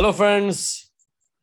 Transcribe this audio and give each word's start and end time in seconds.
Hello 0.00 0.10
friends 0.12 0.58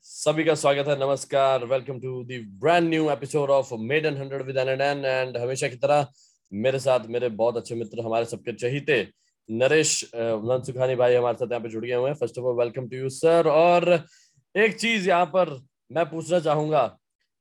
सभी 0.05 0.43
का 0.43 0.53
स्वागत 0.55 0.87
है, 0.87 0.95
नमस्कार। 0.99 1.63
Welcome 1.65 1.99
to 1.99 2.23
the 2.23 2.39
brand 2.61 2.87
new 2.89 3.09
episode 3.11 3.49
of 3.49 3.73
maiden 3.79 4.17
hundred 4.17 4.41
with 4.41 4.57
N 4.57 4.81
N 4.81 5.05
and 5.05 5.37
हमेशा 5.37 5.67
की 5.67 5.75
तरह, 5.75 6.07
मेरे 6.51 6.79
साथ 6.79 7.05
मेरे 7.07 7.29
बहुत 7.41 7.57
अच्छे 7.57 7.75
मित्र 7.75 8.05
हमारे 8.05 8.25
सबके 8.25 8.53
चहीते, 8.53 8.97
नरेश 9.49 10.09
नंद 10.15 10.63
सुखानी 10.63 10.95
भाई 10.95 11.15
हमारे 11.15 11.37
साथ 11.37 11.51
यहाँ 11.51 11.63
पे 11.63 11.69
जुड़ 11.69 11.85
गए 11.85 11.93
हुए 11.93 12.09
हैं। 12.09 12.15
First 12.15 12.39
of 12.39 12.45
all 12.45 12.57
welcome 12.59 12.87
to 12.87 12.97
you 12.97 13.09
sir 13.09 13.47
और 13.47 13.91
एक 14.55 14.79
चीज़ 14.79 15.07
यहाँ 15.09 15.25
पर 15.35 15.57
मैं 15.91 16.09
पूछना 16.09 16.39
चाहूँगा 16.39 16.85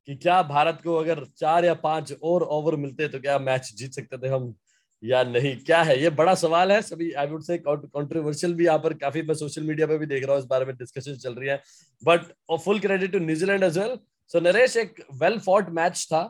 कि 0.08 0.16
क्या 0.16 0.42
भारत 0.44 0.80
को 0.84 0.96
अगर 0.96 1.24
चार 1.38 1.64
या 1.64 1.74
पाँच 1.82 2.12
और 2.22 2.42
ओवर 2.58 2.76
मिलते 2.76 3.08
तो 3.08 3.20
क्या 3.20 3.38
मैच 3.40 3.72
जीत 3.76 3.92
सकते 3.92 4.18
थे 4.18 4.34
हम? 4.34 4.54
या 5.02 5.22
नहीं, 5.24 5.56
क्या 5.58 5.82
है? 5.82 6.00
ये 6.02 6.10
बड़ा 6.12 6.34
सवाल 6.36 6.72
है, 6.72 6.80
सभी 6.82 7.10
आई 7.12 7.26
वुड 7.28 7.42
से 7.42 7.58
कंट्रोवर्शियल 7.58 8.54
भी 8.54 8.64
यहाँ 8.64 8.78
पर 8.78 8.94
काफ़ी 8.96 9.22
मैं 9.22 9.34
सोशल 9.34 9.62
मीडिया 9.64 9.86
पे 9.86 9.98
भी 9.98 10.06
देख 10.06 10.24
रहा 10.24 10.32
हूँ, 10.32 10.42
इस 10.42 10.48
बारे 10.48 10.64
में 10.64 10.74
डिस्कशन 10.76 11.14
चल 11.16 11.34
रही 11.34 11.48
है। 11.48 11.60
But 12.02 12.20
full 12.64 12.80
credit 12.80 13.12
to 13.12 13.18
New Zealand 13.20 13.64
as 13.64 13.78
well 13.78 13.96
so 14.30 14.40
Naresh 14.40 14.76
एक 14.76 15.04
वेल 15.22 15.38
फॉट 15.40 15.70
मैच 15.72 16.06
था। 16.12 16.22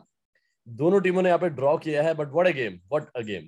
दोनों 0.67 0.99
टीमों 1.01 1.21
ने 1.21 1.29
यहाँ 1.29 1.39
पे 1.39 1.49
ड्रॉ 1.51 1.77
किया 1.77 2.03
है 2.03 2.13
but 2.13 2.31
what 2.31 2.47
a 2.47 2.51
game 2.51 2.73
what 2.91 3.09
a 3.15 3.21
game 3.21 3.47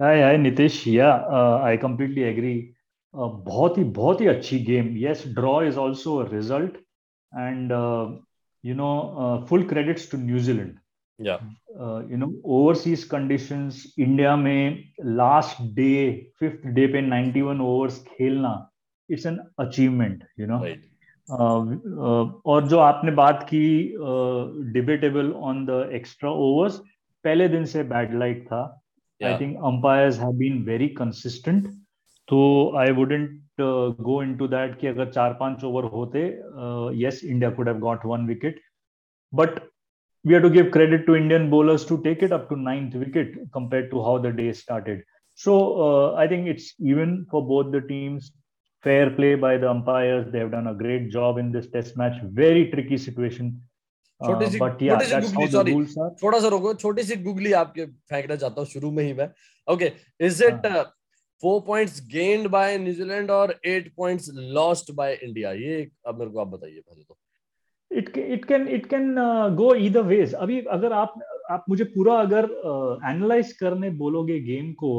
hi 0.00 0.22
hi, 0.22 0.36
Nitish 0.38 0.86
yeah 0.88 1.12
I 1.64 1.76
completely 1.78 2.22
agree 2.24 2.54
बहुत 3.14 3.78
ही 3.78 3.84
बहुत 3.96 4.20
ही 4.20 4.26
अच्छी 4.28 4.58
game 4.64 4.94
yes 4.98 5.24
draw 5.34 5.62
is 5.62 5.78
also 5.80 6.16
a 6.16 6.28
result 6.32 6.76
and 7.32 7.72
you 8.64 8.74
know 8.74 9.46
full 9.48 9.68
credits 9.68 10.10
to 10.10 10.18
New Zealand 10.18 10.78
yeah. 11.20 11.38
You 12.10 12.18
know 12.18 12.28
overseas 12.44 13.04
conditions 13.04 13.80
india 13.98 14.36
में 14.36 14.84
last 15.04 15.62
day 15.74 15.92
fifth 16.40 16.66
day 16.66 16.86
पे 16.86 17.02
91 17.10 17.60
overs 17.60 17.98
खेलना 18.04 18.70
it's 19.10 19.26
an 19.26 19.38
achievement 19.58 20.24
you 20.40 20.46
uh, 20.46 20.68
और 22.46 22.68
जो 22.68 22.78
आपने 22.78 23.12
बात 23.12 23.46
की 23.54 23.64
debatable 24.72 25.32
on 25.32 25.66
the 25.66 25.90
extra 25.92 26.30
overs 26.30 26.78
पहले 27.24 27.48
दिन 27.48 27.64
से 27.64 27.82
बैड 27.82 28.18
लाइट 28.18 28.44
था। 28.46 28.62
I 29.24 29.40
think 29.40 29.56
umpires 29.56 30.20
have 30.20 30.32
been 30.32 30.62
very 30.62 30.88
consistent 30.88 31.66
तो 32.28 32.40
I 32.76 32.92
wouldn't 32.92 33.40
go 34.00 34.22
into 34.22 34.48
that 34.48 34.78
कि 34.78 34.86
अगर 34.86 35.10
चार 35.10 35.32
पाँच 35.40 35.64
ओवर 35.64 35.84
होते 35.84 36.26
yes 37.04 37.20
India 37.24 37.50
could 37.50 37.68
have 37.68 37.78
got 37.78 38.06
one 38.06 38.26
wicket 38.26 38.60
but 39.34 39.69
we 40.25 40.33
have 40.33 40.43
to 40.43 40.49
give 40.49 40.71
credit 40.71 41.05
to 41.07 41.15
Indian 41.15 41.49
bowlers 41.49 41.85
to 41.85 42.01
take 42.03 42.23
it 42.23 42.31
up 42.31 42.49
to 42.49 42.55
ninth 42.55 42.95
wicket 42.95 43.35
compared 43.51 43.91
to 43.91 44.01
how 44.03 44.17
the 44.17 44.31
day 44.31 44.51
started. 44.53 45.03
So 45.33 45.53
uh, 45.87 46.15
I 46.15 46.27
think 46.27 46.47
it's 46.47 46.73
even 46.79 47.27
for 47.29 47.45
both 47.45 47.71
the 47.71 47.81
teams. 47.81 48.31
Fair 48.83 49.09
play 49.09 49.35
by 49.35 49.57
the 49.57 49.69
umpires. 49.69 50.31
They 50.31 50.39
have 50.39 50.51
done 50.51 50.67
a 50.67 50.73
great 50.73 51.09
job 51.09 51.37
in 51.37 51.51
this 51.51 51.67
test 51.67 51.97
match. 51.97 52.19
Very 52.23 52.69
tricky 52.71 52.97
situation. 52.97 53.61
छोटी 54.21 54.45
सी 54.49 54.59
but 54.59 54.81
ya 54.81 54.95
that's 54.95 55.33
how 55.35 55.47
the 55.53 55.67
rules 55.67 55.97
are 56.01 56.09
थोड़ा 56.21 56.39
सा 56.39 56.47
रोको 56.47 56.73
छोटी 56.73 57.03
सी 57.03 57.15
googly 57.23 57.51
आपके 57.61 57.85
फेंकना 57.85 58.35
चाहता 58.35 58.61
हूँ 58.61 58.67
शुरू 58.69 58.91
में 58.91 59.03
ही 59.03 59.13
मैं 59.13 59.27
okay 59.73 59.91
is 60.25 60.41
it 60.43 60.67
four 61.41 61.59
points 61.67 61.99
gained 62.11 62.47
by 62.53 62.77
New Zealand 62.77 63.31
और 63.31 63.55
eight 63.73 63.91
points 63.97 64.29
lost 64.59 64.91
by 64.99 65.13
India 65.23 65.51
ये 65.63 65.75
अब 66.07 66.19
मेरे 66.19 66.31
को 66.31 66.39
आप 66.39 66.47
बताइए 66.47 66.79
पहले 66.79 67.03
तो 67.03 67.17
it 67.90 68.16
it 68.18 68.44
can 68.44 68.68
it 68.68 68.86
can 68.86 69.14
go 69.56 69.74
either 69.86 70.02
ways 70.02 70.34
अभी 70.34 70.60
अगर 70.76 70.92
आप 70.92 71.14
आप 71.50 71.64
मुझे 71.68 71.84
पूरा 71.84 72.14
अगर 72.20 72.44
एनालाइज 73.10 73.46
uh, 73.46 73.58
करने 73.60 73.90
बोलोगे 74.02 74.40
गेम 74.40 74.72
को 74.82 74.92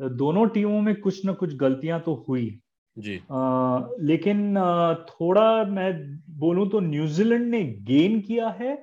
दोनों 0.00 0.46
टीमों 0.54 0.80
में 0.82 0.94
कुछ 1.00 1.24
ना 1.26 1.32
कुछ 1.32 1.54
गलतियाँ 1.56 2.00
तो 2.00 2.14
हुई। 2.28 2.46
जी। 2.96 3.16
Uh, 3.18 3.78
लेकिन 4.00 4.54
uh, 4.54 4.94
थोड़ा 5.10 5.64
मैं 5.64 5.92
बोलूँ 6.38 6.68
तो 6.70 6.80
न्यूजीलैंड 6.80 7.46
ने 7.50 7.62
गेन 7.90 8.20
किया 8.20 8.48
है। 8.60 8.76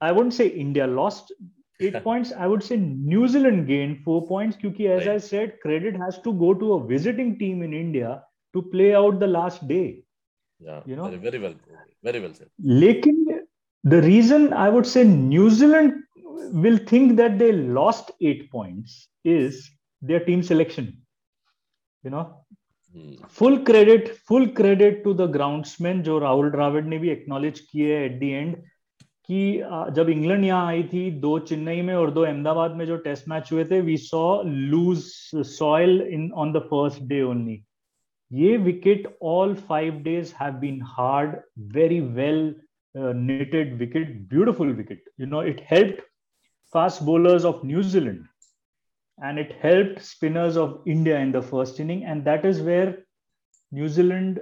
I 0.00 0.12
would 0.12 0.30
say 0.30 0.44
India 0.44 0.86
lost 0.86 1.32
eight 1.80 2.02
points 2.02 2.32
I 2.32 2.48
would 2.48 2.62
say 2.62 2.76
New Zealand 2.76 3.64
gain 3.66 3.94
four 4.04 4.20
points 4.28 4.58
क्योंकि 4.58 4.86
as 4.86 5.08
I 5.08 5.18
said 5.26 5.58
credit 5.62 5.96
has 6.02 6.22
to 6.24 6.32
go 6.44 6.52
to 6.60 6.70
a 6.78 6.82
visiting 6.86 7.34
team 7.38 7.62
in 7.64 7.74
India 7.74 8.14
to 8.54 8.60
play 8.70 8.90
out 9.00 9.18
the 9.18 9.24
last 9.24 9.64
day 9.68 9.80
you 10.60 10.96
know 10.96 11.08
very 11.08 11.18
very 11.18 11.42
well, 11.44 11.54
very 12.04 12.18
well 12.18 12.32
sir 12.32 12.46
लेकिन 12.80 13.24
the 13.84 14.02
reason 14.04 14.52
I 14.54 14.70
would 14.70 14.84
say 14.86 15.04
New Zealand 15.04 15.92
will 16.62 16.78
think 16.92 17.12
that 17.16 17.32
they 17.38 17.50
lost 17.52 18.12
eight 18.22 18.48
point 18.52 19.28
is 19.28 19.62
their 20.02 20.24
team 20.24 20.40
selection 20.42 20.92
you 22.04 22.10
know 22.10 22.22
full 23.38 23.56
credit 23.64 24.08
full 24.28 24.46
credit 24.56 25.02
to 25.04 25.14
the 25.14 25.30
groundsman 25.32 26.02
जो 26.02 26.18
राहुल 26.18 26.50
द्राविड 26.50 26.86
ने 26.86 26.98
भी 26.98 27.10
acknowledge 27.10 27.60
किए 27.60 28.04
at 28.04 28.18
the 28.20 28.22
end 28.22 28.56
कि 29.28 29.40
जब 29.94 30.08
England 30.08 30.44
यहाँ 30.44 30.66
आई 30.66 30.82
थी 30.92 31.10
दो 31.20 31.38
चेन्नई 31.38 31.80
में 31.82 31.94
और 31.94 32.10
दो 32.10 32.22
अहमदाबाद 32.24 32.74
में 32.76 32.84
जो 32.86 32.96
टेस्ट 32.96 33.28
मैच 33.28 33.52
हुए 33.52 33.64
थे 33.64 33.80
we 33.80 33.96
saw 33.96 34.22
loose 34.44 35.02
soil 35.48 36.00
in 36.02 36.30
on 36.34 36.52
the 36.52 36.58
first 36.70 37.02
day 37.08 37.22
only 37.22 37.56
ये 38.30 38.56
wicket 38.56 39.06
all 39.22 39.54
five 39.68 40.00
days 40.02 40.32
have 40.40 40.54
been 40.60 40.80
hard 40.86 41.36
very 41.74 42.00
well 42.00 42.54
knitted 42.94 43.78
wicket, 43.78 44.28
beautiful 44.28 44.72
wicket. 44.72 45.00
You 45.16 45.26
know, 45.26 45.40
it 45.40 45.60
helped 45.60 46.00
fast 46.72 47.04
bowlers 47.04 47.44
of 47.44 47.62
New 47.64 47.82
Zealand 47.82 48.26
and 49.18 49.38
it 49.38 49.52
helped 49.60 50.02
spinners 50.02 50.56
of 50.56 50.82
India 50.86 51.18
in 51.18 51.32
the 51.32 51.42
first 51.42 51.80
inning. 51.80 52.04
And 52.04 52.24
that 52.24 52.44
is 52.44 52.60
where 52.60 52.98
New 53.72 53.88
Zealand 53.88 54.40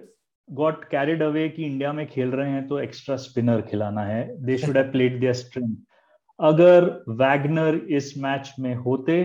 got 0.48 0.88
carried 0.90 1.22
away 1.22 1.48
कि 1.48 1.64
India 1.64 1.92
में 1.92 2.06
खेल 2.06 2.30
रहे 2.30 2.50
हैं 2.50 2.66
तो 2.68 2.78
extra 2.80 3.16
spinner 3.16 3.62
खिलाना 3.70 4.04
है 4.06 4.22
they 4.46 4.58
should 4.58 4.76
have 4.76 4.90
played 4.92 5.18
their 5.20 5.32
strength 5.34 5.76
अगर 6.40 6.84
Wagner 7.22 7.74
इस 7.96 8.12
मैच 8.18 8.54
में 8.60 8.74
होते 8.74 9.16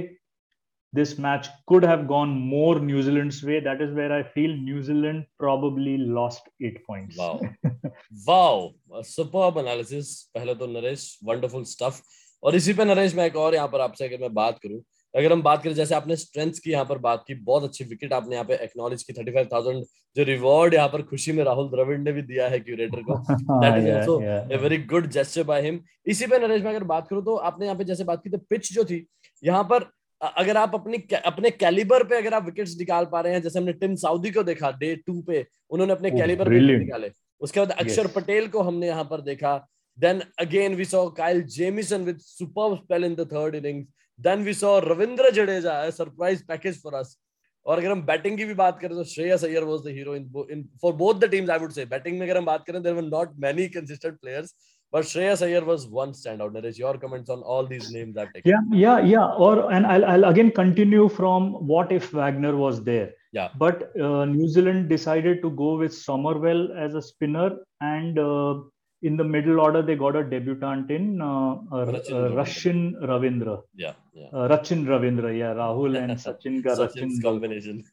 this 0.93 1.17
match 1.17 1.47
could 1.67 1.83
have 1.83 2.07
gone 2.07 2.29
more 2.29 2.79
New 2.79 3.01
Zealand's 3.01 3.43
way. 3.43 3.59
That 3.59 3.81
is 3.81 3.93
where 3.93 4.11
I 4.11 4.23
feel 4.23 4.55
New 4.55 4.81
Zealand 4.83 5.25
probably 5.39 5.97
lost 5.97 6.49
eight 6.61 6.85
points. 6.85 7.17
Wow. 7.17 7.39
wow. 8.27 8.73
A 8.93 9.03
superb 9.03 9.57
analysis. 9.57 10.29
पहले 10.35 10.55
तो 10.55 10.67
Naresh 10.67 11.07
wonderful 11.23 11.65
stuff. 11.65 12.01
और 12.43 12.55
इसी 12.55 12.73
पे 12.73 12.85
नरेश 12.85 13.15
मैं 13.15 13.25
एक 13.25 13.35
और 13.35 13.55
यहाँ 13.55 13.67
पर 13.67 13.81
आपसे 13.81 14.05
अगर 14.05 14.21
मैं 14.21 14.33
बात 14.33 14.59
करूँ 14.59 14.81
अगर 15.13 15.31
हम 15.33 15.41
बात 15.41 15.63
करें 15.63 15.73
जैसे 15.75 15.95
आपने 15.95 16.15
स्ट्रेंथ्स 16.15 16.59
की 16.59 16.71
यहाँ 16.71 16.85
पर 16.85 16.97
बात 16.97 17.23
की 17.27 17.33
बहुत 17.43 17.63
अच्छी 17.63 17.83
विकेट 17.85 18.13
आपने 18.13 18.35
यहाँ 18.35 18.45
पे 18.45 18.55
एक्नॉलेज 18.63 19.03
की 19.03 19.13
थर्टी 19.13 19.31
फाइव 19.31 19.47
थाउज़ेंड 19.53 19.83
जो 20.15 20.23
रिवॉर्ड 20.23 20.73
यहाँ 20.73 20.87
पर 20.87 21.01
खुशी 21.03 21.31
में 21.31 21.43
राहुल 21.43 21.69
द्रविड़ 21.69 21.97
ने 21.99 22.11
भी 22.11 22.21
दिया 22.21 22.47
है 22.49 22.59
क्यूरेटर 22.59 23.01
को 23.09 23.17
that 23.17 23.77
is 23.77 23.89
also 23.89 24.19
a 24.21 24.57
very 24.61 24.77
good 24.93 25.09
gesture 25.11 25.43
by 25.43 25.61
him 25.61 25.79
इसी 26.07 26.27
पे 26.27 26.39
नरेश 26.39 26.63
मैं 26.63 26.69
अगर 26.69 26.83
बात 26.93 27.07
करूँ 27.07 27.23
तो 27.25 27.35
आपने 27.49 27.65
यहाँ 27.65 27.77
पे 27.77 27.83
जैसे 27.83 28.03
बात 28.03 28.23
की 28.23 28.29
तो 28.29 28.37
पिच 28.49 28.73
जो 28.73 28.85
थी 28.85 29.05
यहाँ 29.43 29.63
पर 29.63 29.89
अगर 30.21 30.57
आप 30.57 30.75
अपनी 30.75 30.97
अपने 31.15 31.49
कैलिबर 31.51 32.03
पे 32.03 32.17
अगर 32.17 32.33
आप 32.33 32.45
विकेट्स 32.45 32.77
निकाल 32.77 33.05
पा 33.11 33.21
रहे 33.21 33.33
हैं 33.33 33.41
जैसे 33.41 33.59
हमने 33.59 33.73
टिम 33.73 33.95
साउदी 33.95 34.31
को 34.31 34.43
देखा 34.43 34.71
डे 34.79 34.95
टू 35.07 35.21
पे 35.21 35.45
उन्होंने 35.71 35.93
अपने 35.93 36.11
कैलिबर 36.11 36.49
पे 36.49 36.59
निकाले। 36.77 37.11
उसके 37.41 37.59
बाद 37.59 37.71
अक्षर 37.71 38.05
yes. 38.05 38.15
पटेल 38.15 38.47
को 38.47 38.61
हमने 38.61 38.87
यहाँ 38.87 39.03
पर 39.03 39.21
देखा। 39.21 39.57
Then 39.97 40.21
again 40.39 40.75
we 40.75 40.85
saw 40.85 41.07
Kyle 41.17 41.41
Jamieson 41.55 42.03
with 42.03 42.19
super 42.19 42.75
spell 42.75 43.05
in 43.05 43.15
the 43.15 43.27
third 43.33 43.55
innings 43.55 43.87
then 44.19 44.43
we 44.43 44.53
saw 44.53 44.77
Ravindra 44.81 45.31
Jadeja 45.31 45.89
surprise 45.89 46.43
package 46.47 46.81
for 46.83 46.93
us 46.93 47.17
और 47.65 47.79
अगर 47.79 47.91
हम 47.91 48.01
बैटिंग 48.05 48.37
की 48.37 48.45
भी 48.45 48.53
बात 48.53 48.79
करें 48.79 48.95
तो 48.95 49.03
Shreyas 49.03 49.43
Iyer 49.43 49.63
was 49.63 49.81
the 49.81 49.91
hero 49.95 50.15
in 50.15 50.63
for 50.81 50.93
both 50.95 51.15
the 51.15 51.29
teams 51.31 51.49
I 51.49 51.59
would 51.59 51.71
say 51.71 51.85
batting 51.85 52.19
में 52.19 52.25
अगर 52.27 52.37
हम 52.37 52.45
बात 52.45 52.63
करें 52.67 52.81
there 52.83 52.95
were 52.95 53.03
not 53.03 53.35
many 53.39 53.67
consistent 53.69 54.19
players 54.19 54.55
But 54.91 55.05
Shreyas 55.05 55.41
Iyer 55.41 55.63
was 55.63 55.87
one 55.87 56.11
standout. 56.11 56.51
Naresh, 56.51 56.77
your 56.77 56.97
comments 56.97 57.29
on 57.29 57.41
all 57.41 57.65
these 57.65 57.91
names 57.91 58.17
I've 58.17 58.33
taken. 58.33 58.51
Yeah, 58.51 58.59
yeah, 58.71 58.99
yeah. 58.99 59.25
Or 59.25 59.71
and 59.71 59.85
I'll, 59.85 60.03
I'll 60.03 60.25
again 60.25 60.51
continue 60.51 61.07
from 61.07 61.53
what 61.65 61.91
if 61.93 62.11
Wagner 62.11 62.57
was 62.57 62.83
there. 62.83 63.11
Yeah. 63.31 63.49
But 63.57 63.95
uh, 63.97 64.25
New 64.25 64.49
Zealand 64.49 64.89
decided 64.89 65.41
to 65.43 65.49
go 65.51 65.77
with 65.77 65.93
Somerville 65.93 66.73
as 66.77 66.93
a 66.95 67.01
spinner, 67.01 67.51
and 67.79 68.19
uh, 68.19 68.55
in 69.01 69.15
the 69.15 69.23
middle 69.23 69.61
order 69.61 69.81
they 69.81 69.95
got 69.95 70.17
a 70.17 70.25
debutant 70.25 70.91
in 70.91 71.21
uh, 71.21 71.55
Rachin, 71.71 72.35
Russian 72.35 72.95
Ravindra. 73.01 73.61
Yeah, 73.73 73.93
yeah. 74.13 74.27
Rachin 74.33 74.85
Ravindra. 74.85 75.35
Yeah, 75.37 75.53
Rahul 75.53 75.97
and 75.97 76.11
Sachin 76.25 76.61
ka 76.61 76.71
Rachin 76.71 77.21
combination. 77.21 77.85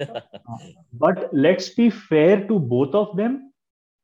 but 0.95 1.31
let's 1.33 1.69
be 1.69 1.91
fair 1.91 2.45
to 2.49 2.59
both 2.59 2.93
of 2.93 3.17
them 3.17 3.48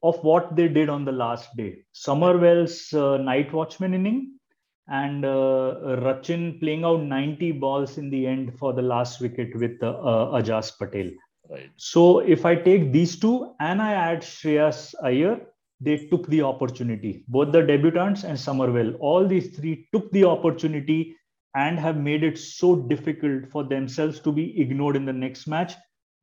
of 0.05 0.23
what 0.23 0.55
they 0.55 0.69
did 0.69 0.89
on 0.89 1.05
the 1.05 1.12
last 1.12 1.56
day. 1.56 1.71
Somervell's 1.93 2.93
uh, 2.93 3.17
night 3.17 3.53
watchman 3.53 3.95
inning 3.95 4.39
and 4.87 5.25
uh, 5.25 5.99
Rachin 6.05 6.61
playing 6.61 6.85
out 6.85 7.03
90 7.03 7.53
balls 7.53 7.97
in 7.99 8.11
the 8.11 8.27
end 8.27 8.56
for 8.59 8.73
the 8.73 8.83
last 8.83 9.21
wicket 9.21 9.56
with 9.56 9.83
uh, 9.83 9.95
Ajaz 10.39 10.79
Patel. 10.79 11.11
Right. 11.51 11.71
So 11.77 12.21
if 12.21 12.45
I 12.45 12.55
take 12.55 12.93
these 12.93 13.19
two 13.19 13.55
and 13.61 13.83
I 13.83 13.93
add 13.95 14.21
Shreyas 14.21 14.95
Iyer, 15.03 15.41
they 15.81 15.97
took 16.06 16.27
the 16.29 16.43
opportunity. 16.43 17.25
Both 17.29 17.53
the 17.53 17.62
debutants 17.62 18.25
and 18.25 18.39
Somerville, 18.39 18.95
all 19.01 19.27
these 19.27 19.56
three 19.56 19.89
took 19.93 20.11
the 20.12 20.25
opportunity 20.25 21.17
and 21.56 21.79
have 21.79 21.97
made 21.97 22.23
it 22.23 22.39
so 22.39 22.77
difficult 22.77 23.49
for 23.51 23.65
themselves 23.65 24.21
to 24.21 24.33
be 24.33 24.61
ignored 24.61 24.97
in 24.97 25.05
the 25.05 25.12
next 25.12 25.47
match 25.47 25.75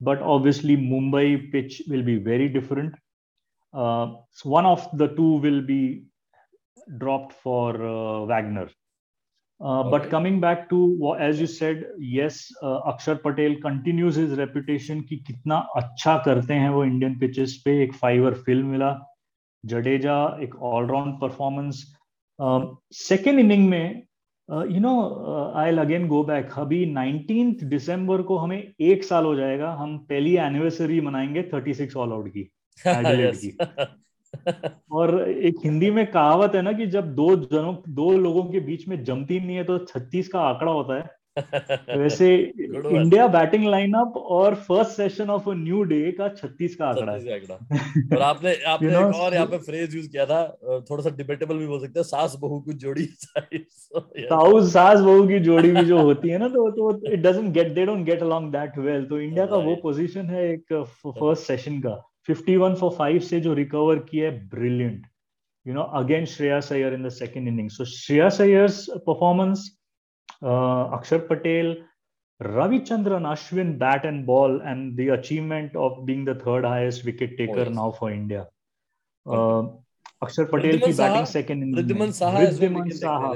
but 0.02 0.22
obviously 0.22 0.76
Mumbai 0.76 1.52
pitch 1.52 1.82
will 1.88 2.02
be 2.02 2.18
very 2.18 2.50
different. 2.50 2.96
Uh, 3.74 4.16
so 4.32 4.50
one 4.50 4.66
of 4.66 4.86
the 4.98 5.08
two 5.08 5.40
will 5.44 5.62
be 5.62 6.04
dropped 6.98 7.34
for 7.34 7.76
uh, 7.76 8.26
Wagner. 8.26 8.70
Uh, 9.62 9.82
okay. 9.82 9.92
But 9.92 10.10
coming 10.10 10.40
back 10.42 10.70
to 10.72 11.16
as 11.20 11.40
you 11.40 11.48
said, 11.48 11.86
yes, 11.98 12.52
uh, 12.62 12.82
Akshar 12.82 13.22
Patel 13.22 13.56
continues 13.62 14.16
his 14.16 14.38
reputation 14.38 15.04
कि 15.08 15.18
कितना 15.28 15.58
अच्छा 15.76 16.18
करते 16.26 16.54
हैं 16.54 16.70
वो 16.70 16.84
Indian 16.86 17.18
pitches 17.20 17.62
पे। 17.66 17.82
एक 17.84 17.94
fibre 18.02 18.34
film 18.46 18.68
मिला। 18.68 18.94
जडेजा 19.66 20.16
एक 20.44 20.56
all round 20.56 21.20
performance 21.22 21.84
second 23.00 23.40
inning 23.40 23.68
में 23.70 24.04
you 24.72 24.80
know 24.80 25.54
I 25.58 25.78
again 25.78 26.08
go 26.08 26.24
back 26.24 26.58
अभी 26.60 26.86
नाइनटीन 26.94 27.56
दिसंबर 27.64 28.22
को 28.22 28.38
हमें 28.38 28.74
एक 28.82 29.04
साल 29.04 29.26
हो 29.26 29.36
जाएगा। 29.36 29.72
हम 29.80 29.98
पहली 30.10 30.36
एनिवर्सरी 30.38 31.00
मनाएँगे 31.02 31.44
थर्टी 31.54 31.74
सिक्स 31.74 31.96
ऑल 31.98 32.12
आउट 32.14 32.28
की। 32.30 32.50
की 32.86 33.58
और 34.92 35.30
एक 35.30 35.56
हिंदी 35.64 35.92
में 35.92 36.12
कहावत 36.12 36.56
है 36.56 36.62
ना 36.62 36.74
कि 36.74 36.88
जब 36.88 37.16
दो 37.16 37.36
जनों 37.36 37.76
दो 37.90 38.18
लोगों 38.18 38.44
के 38.44 38.60
बीच 38.60 38.88
में 38.88 39.04
जमती 39.04 39.40
नहीं 39.40 39.56
है 39.56 39.64
तो 39.64 39.78
छत्तीस 39.78 40.28
का 40.28 40.40
आंकड़ा 40.40 40.72
होता 40.72 40.98
है। 40.98 41.20
वैसे 41.98 42.36
इंडिया 42.36 43.28
बैटिंग 43.28 43.66
लाइनअप 43.66 44.18
और 44.18 44.56
first 44.56 44.92
session 44.92 45.30
of 45.30 45.50
a 45.50 45.54
new 45.54 45.84
day 45.84 46.12
का 46.12 46.28
36 46.36 46.76
का 46.76 46.88
आंकड़ा 46.88 47.14
है। 47.14 47.20
और 48.14 48.22
आपने 48.22 48.56
आपने 48.64 48.88
you 48.88 49.00
know, 49.00 49.08
एक 49.10 49.16
और 49.16 49.34
यहाँ 49.34 49.46
पे 49.46 49.58
फ्रेज 49.58 49.96
यूज़ 49.96 50.10
किया 50.10 50.26
था 50.26 50.48
थोड़ा 50.90 51.04
सा 51.04 51.10
डिबेटेबल 51.10 51.58
भी 51.58 51.66
हो 51.66 51.80
सकता 51.80 52.00
है 52.00 52.04
सास 52.04 52.36
बहू 52.42 52.60
की 52.60 52.74
जोड़ी। 52.74 53.06
साउस 54.20 54.74
सास 54.74 55.00
बहू 55.00 55.28
की 55.28 55.40
जोड़ी 55.40 55.72
भी 55.72 55.86
जो 55.86 56.02
होती 56.02 56.30
है 56.30 56.38
ना 56.38 56.48
तो 56.48 56.70
तो 56.72 57.14
it 57.14 57.20
doesn't 57.20 57.54
get 57.54 57.72
they 57.72 57.86
don't 57.86 58.06
get 58.06 58.22
along 58.22 58.52
that 58.52 58.78
well 58.78 59.06
तो 59.06 59.20
इंडिया 59.20 59.46
का 59.46 59.58
वो 59.58 59.76
पोजीशन 59.76 60.26
है 60.26 60.50
एक 60.54 60.74
फ़र्स्ट 61.08 61.44
सेशन 61.44 61.80
का। 61.80 62.11
फिफ्टी 62.28 62.58
वन 62.58 62.76
for 62.76 62.92
फाइव 62.98 63.20
से 63.20 63.40
जो 63.40 63.54
रिकवर 63.54 64.00
किया 64.00 64.32
है 64.32 64.48
brilliant 64.50 65.06
you 65.68 65.74
know 65.74 65.82
again 65.82 66.26
Shreyas 66.26 66.58
Iyer 66.72 66.94
in 66.94 67.04
the 67.04 67.10
second 67.10 67.48
inning 67.48 67.70
so 67.70 67.86
Shreyas 67.86 68.28
Iyer's 68.42 68.86
performance 69.08 69.70
Axar 70.44 71.28
Patel 71.30 71.76
Ravichandran 72.42 73.26
Ashwin 73.26 73.74
bat 73.78 74.06
and 74.06 74.26
ball 74.26 74.62
and 74.66 74.96
the 74.98 75.10
achievement 75.10 75.76
of 75.76 76.00
being 76.00 76.26
third 76.28 76.66
highest 76.66 77.06
wicket 77.06 77.38
taker 77.38 77.70
now 77.70 77.92
for 77.92 78.12
India 78.12 78.46
Axar 80.22 80.46
Patel 80.46 80.80
की 80.80 80.92
batting 80.94 81.26
second 81.26 81.64
inning 81.64 81.78
Wriddhiman 81.78 82.12
Saha 82.92 83.34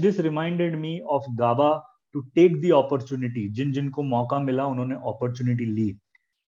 this 0.00 0.20
reminded 0.20 0.76
me 0.76 1.00
of 1.00 1.24
Gabba 1.38 1.72
to 2.12 2.20
take 2.20 2.60
the 2.62 2.72
opportunity 2.74 3.48
जिन 3.48 3.72
जिनको 3.72 4.02
मौका 4.02 4.38
मिला 4.38 4.66
उन्होंने 4.66 4.94
opportunity 4.94 5.64
ली 5.64 5.90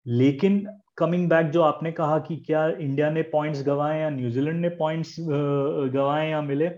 लेकिन 0.06 0.66
coming 0.98 1.30
back 1.30 1.50
जो 1.52 1.62
आपने 1.62 1.92
कहा 1.92 2.18
कि 2.20 2.36
क्या 2.38 2.68
इंडिया 2.70 3.10
ने 3.10 3.22
पॉइंट्स 3.32 3.64
गवाए 3.66 4.00
या 4.00 4.10
न्यूजीलैंड 4.10 4.60
ने 4.62 4.70
पॉइंट्स 4.78 5.16
गवाए 5.20 6.30
या 6.30 6.42
मिले 6.42 6.70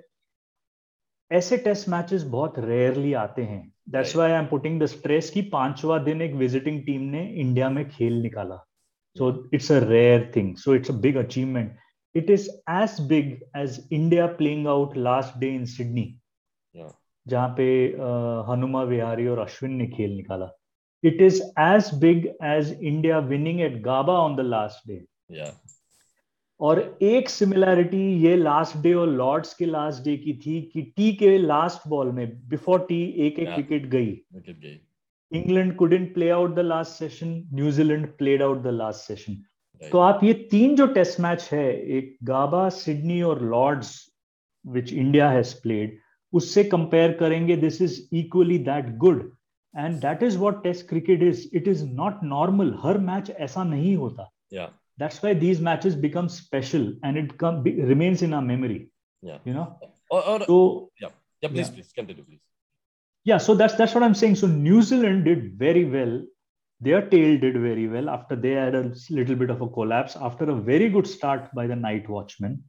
ऐसे 1.32 1.58
टेस्ट 1.58 1.90
मैचेस 1.90 2.24
बहुत 2.26 2.60
रेयरली 2.60 3.14
आते 3.16 3.44
हैं। 3.44 3.62
That's 3.90 4.16
why 4.16 4.32
I 4.32 4.40
am 4.40 4.46
putting 4.46 4.80
the 4.82 4.86
stress 4.86 5.30
कि 5.30 5.42
पांचवा 5.52 5.98
दिन 6.04 6.22
एक 6.22 6.34
विजिटिंग 6.36 6.82
टीम 6.86 7.02
ने 7.12 7.26
इंडिया 7.36 7.70
में 7.70 7.88
खेल 7.90 8.22
निकाला। 8.22 8.56
So 9.16 9.30
it's 9.54 9.72
a 9.72 9.80
rare 9.80 10.32
thing 10.36 10.56
so 10.56 10.76
it's 10.76 10.92
a 10.92 10.94
big 11.02 11.18
achievement 11.18 11.76
it 12.16 12.30
is 12.30 12.50
as 12.72 12.96
big 13.10 13.34
as 13.58 13.88
India 13.92 14.26
playing 14.38 14.68
out 14.68 14.98
last 14.98 15.38
day 15.40 15.50
in 15.56 15.66
Sydney 15.66 16.14
जहाँ 17.26 17.50
पे 17.58 17.66
हनुमा 18.50 18.84
विहारी 18.86 19.28
और 19.28 19.40
अश्विन 19.40 19.72
ने 19.76 19.88
खेल 19.88 20.16
निकाला। 20.16 20.50
It 21.04 21.22
is 21.22 21.42
as 21.60 21.90
big 22.02 22.28
as 22.46 22.78
India 22.82 23.20
winning 23.32 23.62
at 23.62 23.82
Gabba 23.82 24.14
on 24.20 24.36
the 24.36 24.46
last 24.46 24.88
day 24.88 25.04
और 26.60 26.80
एक 27.04 27.30
similarity 27.30 28.06
ये 28.24 28.36
last 28.38 28.78
day 28.84 28.94
और 28.94 29.10
लॉर्ड्स 29.10 29.54
के 29.54 29.66
लास्ट 29.66 30.04
डे 30.04 30.16
की 30.18 30.34
थी 30.46 30.62
कि 30.74 30.82
टी 30.98 31.12
के 31.16 31.38
लास्ट 31.38 31.88
बॉल 31.90 32.12
में 32.12 32.28
बिफोर 32.50 32.86
टी 32.90 33.04
एक 33.28 33.40
एक 33.40 33.50
विकेट 33.58 33.86
गई। 33.90 34.20
England 35.32 35.76
couldn't 35.76 36.14
play 36.14 36.30
out 36.30 36.56
the 36.56 36.60
last 36.60 37.00
session 37.00 37.42
New Zealand 37.54 38.08
played 38.18 38.44
out 38.44 38.62
the 38.64 38.74
last 38.74 39.08
session 39.08 39.38
तो 39.82 40.00
आप 40.00 40.24
ये 40.24 40.34
तीन 40.52 40.76
जो 40.76 40.86
टेस्ट 40.94 41.20
मैच 41.20 41.50
है 41.52 41.66
एक 41.98 42.16
गाबा 42.24 42.68
सिडनी 42.70 43.22
और 43.22 43.42
Lord's 43.46 43.94
which 44.66 44.94
India 44.94 45.30
has 45.30 45.54
played 45.64 45.98
उससे 46.34 46.64
कंपेयर 46.64 47.12
करेंगे 47.20 47.58
this 47.58 47.82
is 47.82 48.02
equally 48.16 48.58
that 48.60 48.96
good 48.98 49.32
And 49.77 50.01
that 50.01 50.23
is 50.23 50.37
what 50.37 50.63
test 50.65 50.89
cricket 50.89 51.23
is 51.23 51.51
it 51.55 51.69
is 51.69 51.83
not 51.95 52.23
normal 52.25 52.75
her 52.83 52.99
match 53.11 53.31
ऐसा 53.31 53.65
नहीं 53.65 53.97
होता 53.97 54.29
yeah. 54.53 54.69
that's 54.99 55.23
why 55.23 55.35
these 55.35 55.61
matches 55.61 55.95
become 55.97 56.29
special 56.29 56.93
and 57.03 57.17
it 57.17 57.37
come, 57.39 57.63
be, 57.63 57.81
remains 57.83 58.23
in 58.23 58.35
our 58.35 58.43
memory 58.43 58.81
yeah 59.23 59.39
you 59.45 59.55
know 59.55 59.79
or, 60.11 60.23
or 60.33 60.39
so 60.45 60.91
yeah 61.01 61.09
yeah 61.43 61.49
please 61.49 61.69
yeah. 61.69 61.75
please 61.77 61.93
continue 61.99 62.25
please 62.25 62.43
yeah 63.27 63.39
so 63.39 63.55
that's 63.55 63.75
that's 63.75 63.95
what 63.95 64.03
i'm 64.03 64.19
saying 64.23 64.37
so 64.43 64.47
new 64.47 64.83
zealand 64.83 65.25
did 65.25 65.47
very 65.65 65.85
well 65.97 66.15
their 66.81 67.01
tail 67.15 67.39
did 67.39 67.57
very 67.65 67.87
well 67.89 68.11
after 68.11 68.37
they 68.45 68.55
had 68.61 68.75
a 68.75 68.85
little 69.11 69.37
bit 69.37 69.51
of 69.51 69.63
a 69.63 69.69
collapse 69.79 70.17
after 70.29 70.51
a 70.51 70.59
very 70.71 70.89
good 70.89 71.07
start 71.07 71.49
by 71.61 71.67
the 71.73 71.81
night 71.89 72.09
watchman 72.17 72.61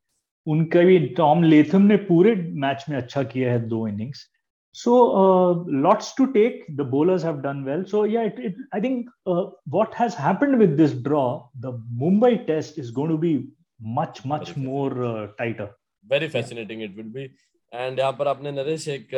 उनका 0.47 0.81
भी 0.85 0.97
Tom 1.17 1.43
Latham 1.43 1.81
ने 1.81 1.95
पूरे 2.07 2.33
match 2.63 2.83
में 2.89 2.95
अच्छा 2.97 3.21
किया 3.23 3.51
है 3.51 3.59
दो 3.67 3.87
innings 3.87 4.23
so 4.72 5.16
uh, 5.16 5.64
lots 5.66 6.14
to 6.14 6.32
take. 6.32 6.76
The 6.76 6.84
bowlers 6.84 7.22
have 7.22 7.42
done 7.42 7.64
well. 7.64 7.84
So 7.86 8.04
yeah, 8.04 8.22
it, 8.22 8.38
it, 8.38 8.54
I 8.72 8.80
think 8.80 9.08
uh, 9.26 9.46
what 9.66 9.94
has 9.94 10.14
happened 10.14 10.58
with 10.58 10.76
this 10.76 10.92
draw, 10.92 11.48
the 11.58 11.72
Mumbai 11.72 12.46
Test 12.46 12.78
is 12.78 12.90
going 12.90 13.10
to 13.10 13.18
be 13.18 13.48
much 13.80 14.24
much 14.24 14.50
Very 14.50 14.66
more 14.66 15.04
uh, 15.04 15.26
tighter. 15.38 15.70
Very 16.04 16.28
fascinating 16.28 16.80
it 16.82 16.96
will 16.96 17.12
be. 17.12 17.30
And 17.72 17.98
यहाँ 17.98 18.12
पर 18.12 18.28
आपने 18.28 18.52
नरेश 18.52 18.88
एक 18.88 19.14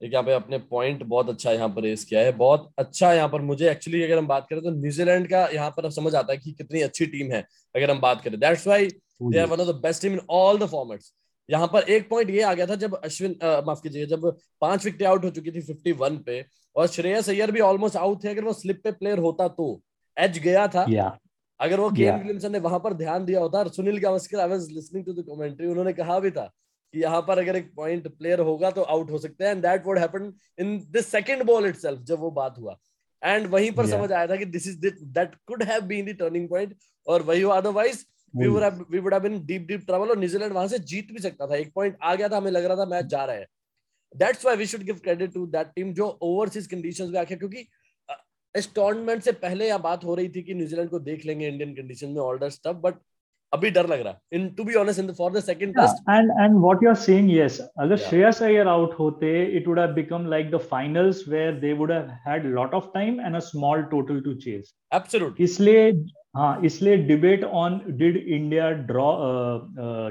एक 0.00 0.12
यहाँ 0.12 0.22
पे 0.24 0.32
अपने 0.32 0.58
point 0.70 1.02
बहुत 1.02 1.28
अच्छा 1.28 1.52
यहाँ 1.52 1.68
पर 1.74 1.82
रेस 1.82 2.04
किया 2.04 2.20
है 2.20 2.32
बहुत 2.36 2.72
अच्छा 2.78 3.12
यहाँ 3.12 3.28
पर 3.28 3.40
मुझे 3.40 3.70
एक्चुअली 3.70 4.02
अगर 4.04 4.18
हम 4.18 4.26
बात 4.26 4.46
करें 4.50 4.62
तो 4.62 4.70
न्यूजीलैंड 4.70 5.28
का 5.28 5.46
यहाँ 5.54 5.70
पर 5.76 5.90
समझ 5.90 6.14
आता 6.14 6.32
है 6.32 6.38
कि 6.38 6.52
कितनी 6.52 6.80
अच्छी 6.82 7.06
टीम 7.06 7.32
है 7.32 7.44
अगर 7.74 7.90
हम 7.90 8.00
बात 8.00 8.22
करें 8.24 8.38
that's 8.40 8.66
why 8.66 8.88
they 9.22 9.38
are 9.38 9.46
one 9.48 9.60
of 9.60 9.68
the 9.68 9.74
best 9.82 10.02
team 10.02 10.12
in 10.12 10.20
all 10.40 10.58
the 10.58 10.66
formats 10.70 11.12
यहाँ 11.48 11.66
पर 11.72 11.90
एक 11.90 12.08
पॉइंट 12.08 12.30
ये 12.30 12.42
आ 12.42 12.52
गया 12.54 12.66
था 12.66 12.74
जब 12.76 12.94
अश्विन 12.96 13.38
माफ़ 13.66 13.80
कीजिए 13.82 14.06
जब 14.06 14.30
पाँच 14.60 14.84
विकेट 14.84 15.02
आउट 15.04 15.24
हो 15.24 15.30
चुकी 15.30 15.50
थी 15.50 15.60
फिफ्टी 15.62 15.92
वन 16.00 16.16
पे 16.26 16.44
और 16.76 16.86
श्रेयस 16.88 17.28
अय्यर 17.28 17.50
भी 17.50 17.60
ऑलमोस्ट 17.62 17.96
आउट 17.96 18.24
थे 18.24 18.28
अगर 18.28 18.44
वो 18.44 18.52
स्लिप 18.54 18.80
पे 18.84 18.92
प्लेयर 18.94 19.18
होता 19.18 19.48
तो 19.50 19.68
एज 20.16 20.38
गया 20.38 20.66
था 20.68 20.84
yeah. 20.86 21.10
अगर 21.60 21.80
वो 21.80 21.90
केन 21.90 22.18
विलियमसन 22.18 22.52
ने 22.52 22.58
वहाँ 22.58 22.78
पर 22.78 22.94
ध्यान 22.94 23.24
दिया 23.24 23.40
होता 23.40 23.58
और 23.58 23.68
Sunil 23.70 23.98
Gavaskar 23.98 24.40
I 24.40 24.48
was 24.48 24.70
listening 24.70 25.04
to 25.04 25.12
the 25.12 25.24
commentary 25.28 25.66
उन्होंने 25.66 25.92
कहा 25.92 26.18
भी 26.20 26.30
था 26.30 26.44
कि 26.94 27.02
यहाँ 27.02 27.20
पर 27.22 27.38
अगर 27.38 27.56
एक 27.56 27.72
पॉइंट 27.76 28.08
प्लेयर 28.08 28.40
होगा 28.40 28.70
तो 28.70 28.82
आउट 28.88 29.10
हो 29.10 29.18
सकते 29.18 29.44
हैं 29.44 29.50
and 29.52 29.62
that 29.62 29.86
would 29.86 29.98
happen 29.98 30.32
in 30.58 30.78
the 30.90 31.00
second 31.02 31.42
ball 31.44 31.66
itself 31.66 32.02
जब 32.02 32.20
वो 32.20 32.30
बात 32.32 32.58
हुआ 32.58 32.76
एंड 33.22 33.46
वहीं 33.46 33.70
पर 33.72 33.86
yeah. 33.86 33.94
समझ 33.94 34.12
आया 34.12 34.26
था 34.26 34.36
कि 34.36 34.44
this 34.46 34.68
is 34.68 34.78
that 35.14 35.34
could 35.46 35.62
have 35.62 35.82
been 35.84 36.06
the 36.06 36.16
turning 36.18 36.48
point 36.48 36.76
और 37.06 37.22
वही 37.22 37.40
हुआ 37.40 37.56
otherwise 37.56 38.04
we 38.36 38.48
would 38.48 38.84
we 38.90 38.98
would 38.98 39.14
have 39.14 39.22
been 39.22 39.44
deep 39.46 39.66
deep 39.68 39.84
trouble 39.86 40.10
और 40.10 40.18
न्यूजीलैंड 40.18 40.52
वहाँ 40.52 40.66
से 40.68 40.78
जीत 40.92 41.12
भी 41.12 41.22
सकता 41.22 41.46
था। 41.46 41.56
एक 41.56 41.72
पॉइंट 41.74 41.96
आ 42.02 42.14
गया 42.14 42.28
था 42.28 42.36
हमें 42.36 42.50
लग 42.50 42.64
रहा 42.64 42.76
था 42.76 42.86
मैच 42.90 43.06
जा 43.06 43.24
रहा 43.24 43.36
है। 43.36 43.46
That's 44.14 44.44
why 44.44 44.56
we 44.56 44.66
should 44.66 44.82
give 44.82 45.00
credit 45.04 45.32
to 45.34 45.46
that 45.56 45.72
team 45.76 45.92
जो 45.94 46.06
ओवरसीज 46.22 46.66
कंडीशंस 46.66 47.10
में 47.10 47.20
आके 47.20 47.36
क्योंकि 47.36 47.66
इस 48.54 48.74
टूर्नामेंट 48.74 49.22
से 49.22 49.32
पहले 49.40 49.68
यह 49.68 49.78
बात 49.78 50.04
हो 50.04 50.14
रही 50.14 50.28
थी 50.28 50.42
कि 50.42 50.54
न्यूजीलैंड 50.54 50.88
को 50.90 50.98
देख 51.10 51.26
लेंगे 51.26 51.48
इंडियन 51.48 51.74
कंडीशन 51.74 52.08
में 52.08 52.20
ऑल 52.22 52.38
दैट 52.38 52.68
बट 52.84 52.94
अभी 53.52 53.70
डर 53.70 53.86
लग 53.88 54.00
रहा 54.00 54.20
in 54.32 54.48
to 54.54 54.64
be 54.64 54.74
honest 54.74 55.00
in 55.00 55.12
for 55.14 55.32
the 55.32 55.40
second 55.40 55.76
test 55.76 56.10
and 56.10 56.30
and 56.30 56.54
what 56.60 56.82
you 56.82 56.88
are 56.88 56.94
saying 57.02 57.30
yes 57.32 57.60
अगर 57.78 57.96
श्रेयस 57.96 58.42
अय्यर 58.42 58.68
आउट 58.68 58.94
होते 58.98 59.30
it 59.56 59.68
would 59.68 59.78
have 59.78 59.92
become 59.94 60.26
like 60.30 60.50
the 60.50 60.58
finals 60.70 61.22
where 61.28 61.52
they 61.60 61.72
would 61.72 61.92
have 61.92 62.10
had 62.26 62.46
lot 62.54 62.74
of 62.74 62.84
time 62.94 63.20
and 63.20 63.36
a 63.36 63.38
small 63.48 63.82
total 63.90 64.20
to 64.20 64.34
chase 64.46 64.74
absolutely 64.94 65.44
इसलिए 65.44 65.90
हाँ 66.36 66.60
इसलिए 66.64 66.96
debate 67.06 67.44
on 67.44 67.80
did 67.88 68.16
India 68.16 68.70
draw 68.88 69.10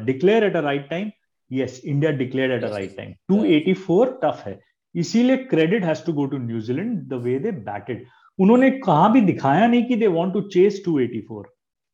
declare 0.05 0.43
at 0.43 0.55
a 0.55 0.59
right 0.61 0.89
time 0.89 1.09
yes 1.51 1.81
India 1.85 2.11
declare 2.21 2.51
at 2.51 2.63
a 2.63 2.69
right 2.69 2.95
time 2.97 3.11
284 3.31 4.05
tough 4.23 4.43
है. 4.45 4.59
इसीलिए 4.95 5.37
credit 5.45 5.83
has 5.83 6.05
to 6.05 6.13
go 6.13 6.25
to 6.25 6.37
New Zealand 6.37 6.97
the 7.09 7.21
way 7.23 7.39
they 7.39 7.51
batted 7.67 8.05
उन्होंने 8.39 8.69
कहा 8.79 9.07
भी 9.09 9.21
दिखाया 9.21 9.67
नहीं 9.67 9.83
कि 9.83 9.95
दे 9.95 10.07
वांट 10.07 10.33
टू 10.33 10.41
चेस 10.49 10.81
284 10.87 11.43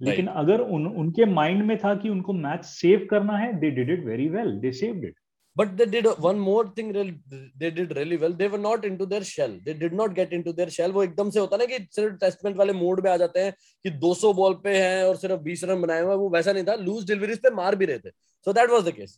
लेकिन 0.01 0.27
अगर 0.41 0.59
उन 0.75 0.85
उनके 0.87 1.25
माइंड 1.33 1.63
में 1.63 1.77
था 1.77 1.93
कि 1.95 2.09
उनको 2.09 2.33
मैच 2.33 2.63
सेव 2.65 3.07
करना 3.09 3.37
है 3.37 3.51
they 3.59 3.71
did 3.71 3.89
it 3.89 4.05
very 4.05 4.29
well 4.29 4.51
they 4.59 4.71
saved 4.71 5.05
it 5.05 5.15
but 5.55 5.75
they 5.77 5.85
did 5.85 6.05
one 6.19 6.39
more 6.39 6.67
thing 6.75 6.91
they 7.57 7.69
did 7.69 7.95
really 7.95 8.17
well 8.17 8.31
they 8.31 8.47
were 8.47 8.57
not 8.57 8.85
into 8.85 9.05
their 9.05 9.23
shell 9.23 9.57
they 9.65 9.73
did 9.73 9.93
not 9.93 10.13
get 10.19 10.31
into 10.37 10.53
their 10.59 10.69
shell 10.69 10.91
वो 10.91 11.03
एकदम 11.03 11.29
से 11.29 11.39
होता 11.39 11.57
ना 11.57 11.65
कि 11.71 11.79
सिर्फ़ 11.95 12.15
testament 12.19 12.57
वाले 12.57 12.73
mode 12.73 13.03
में 13.03 13.11
आ 13.11 13.17
जाते 13.17 13.39
हैं 13.39 13.53
कि 13.85 13.91
200 14.05 14.33
बॉल 14.35 14.53
पे 14.63 14.77
हैं 14.77 15.03
और 15.05 15.15
सिर्फ़ 15.23 15.41
20 15.49 15.63
रन 15.69 15.81
बनाए 15.81 16.01
हुए 16.01 16.15
वो 16.15 16.29
वैसा 16.35 16.53
नहीं 16.53 16.63
था 16.63 16.75
लूज 16.85 17.05
डिलीवरीज 17.07 17.41
पे 17.43 17.49
मार 17.55 17.75
भी 17.75 17.85
रहे 17.85 17.99
थे 17.99 18.09
so 18.45 18.53
that 18.53 18.69
was 18.69 18.87
the 18.89 18.93
case 18.95 19.17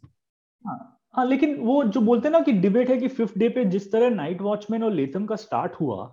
हाँ 1.16 1.26
लेकिन 1.28 1.56
वो 1.60 1.84
जो 1.84 2.02
बोलते 2.02 2.28
हैं 2.28 2.34
ना 2.34 2.40
कि 2.42 2.52
डिबेट 2.66 2.90
है 2.90 2.98
कि 2.98 3.08
फिफ्थ 3.22 3.38
डे 3.38 3.50
पे 3.56 3.66
जिस 3.78 3.92
तरह 3.92 4.10
नाइट 4.10 4.42
वॉचमैन 4.42 4.84
और 4.84 4.94
लेथम 4.94 5.26
का 5.26 5.36
स्टार्ट 5.46 5.82
हुआ 5.82 6.12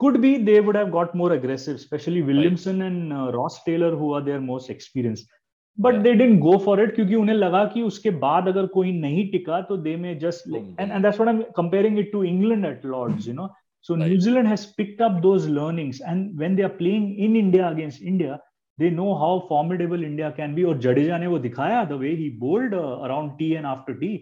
could 0.00 0.20
be 0.20 0.30
they 0.36 0.60
would 0.60 0.76
have 0.76 0.90
got 0.92 1.14
more 1.14 1.32
aggressive, 1.32 1.76
especially 1.76 2.22
Williamson 2.22 2.80
right. 2.80 2.86
and 2.86 3.12
uh, 3.12 3.32
Ross 3.32 3.62
Taylor, 3.64 3.96
who 3.96 4.12
are 4.12 4.20
their 4.20 4.40
most 4.40 4.68
experienced. 4.68 5.30
But 5.78 5.94
they 6.02 6.12
didn't 6.14 6.38
go 6.40 6.56
for 6.58 6.82
it 6.82 6.94
क्योंकि 6.94 7.14
उन्हें 7.14 7.36
लगा 7.36 7.64
कि 7.64 7.82
उसके 7.82 8.10
बाद 8.18 8.48
अगर 8.48 8.66
कोई 8.74 8.92
नहीं 9.00 9.30
टिका 9.30 9.60
तो 9.60 9.76
दे 9.76 9.96
में 9.96 10.18
just 10.18 10.48
and 10.80 10.92
and 10.92 11.06
I 11.06 11.28
am 11.28 11.42
comparing 11.56 11.98
it 11.98 12.10
to 12.12 12.22
England 12.24 12.66
at 12.66 12.84
Lord's 12.86 13.28
you 13.28 13.34
know 13.34 13.48
so 13.84 13.96
New Zealand 13.96 14.48
has 14.48 14.66
picked 14.76 15.02
up 15.02 15.20
those 15.22 15.48
learnings 15.50 16.00
and 16.02 16.38
when 16.38 16.56
they 16.56 16.62
are 16.62 16.68
playing 16.78 17.18
in 17.18 17.36
India 17.36 17.68
against 17.68 18.02
India 18.02 18.38
they 18.78 18.90
know 18.92 19.12
how 19.14 19.38
formidable 19.48 20.04
India 20.04 20.30
can 20.30 20.54
be 20.54 20.62
और 20.62 20.78
जडेजा 20.78 21.18
ने 21.18 21.26
वो 21.26 21.38
दिखाया 21.38 21.84
the 21.84 22.00
way 22.00 22.10
he 22.14 22.30
bowled 22.38 22.74
around 22.74 23.30
tea 23.38 23.50
and 23.52 23.66
after 23.66 23.94
tea 24.00 24.14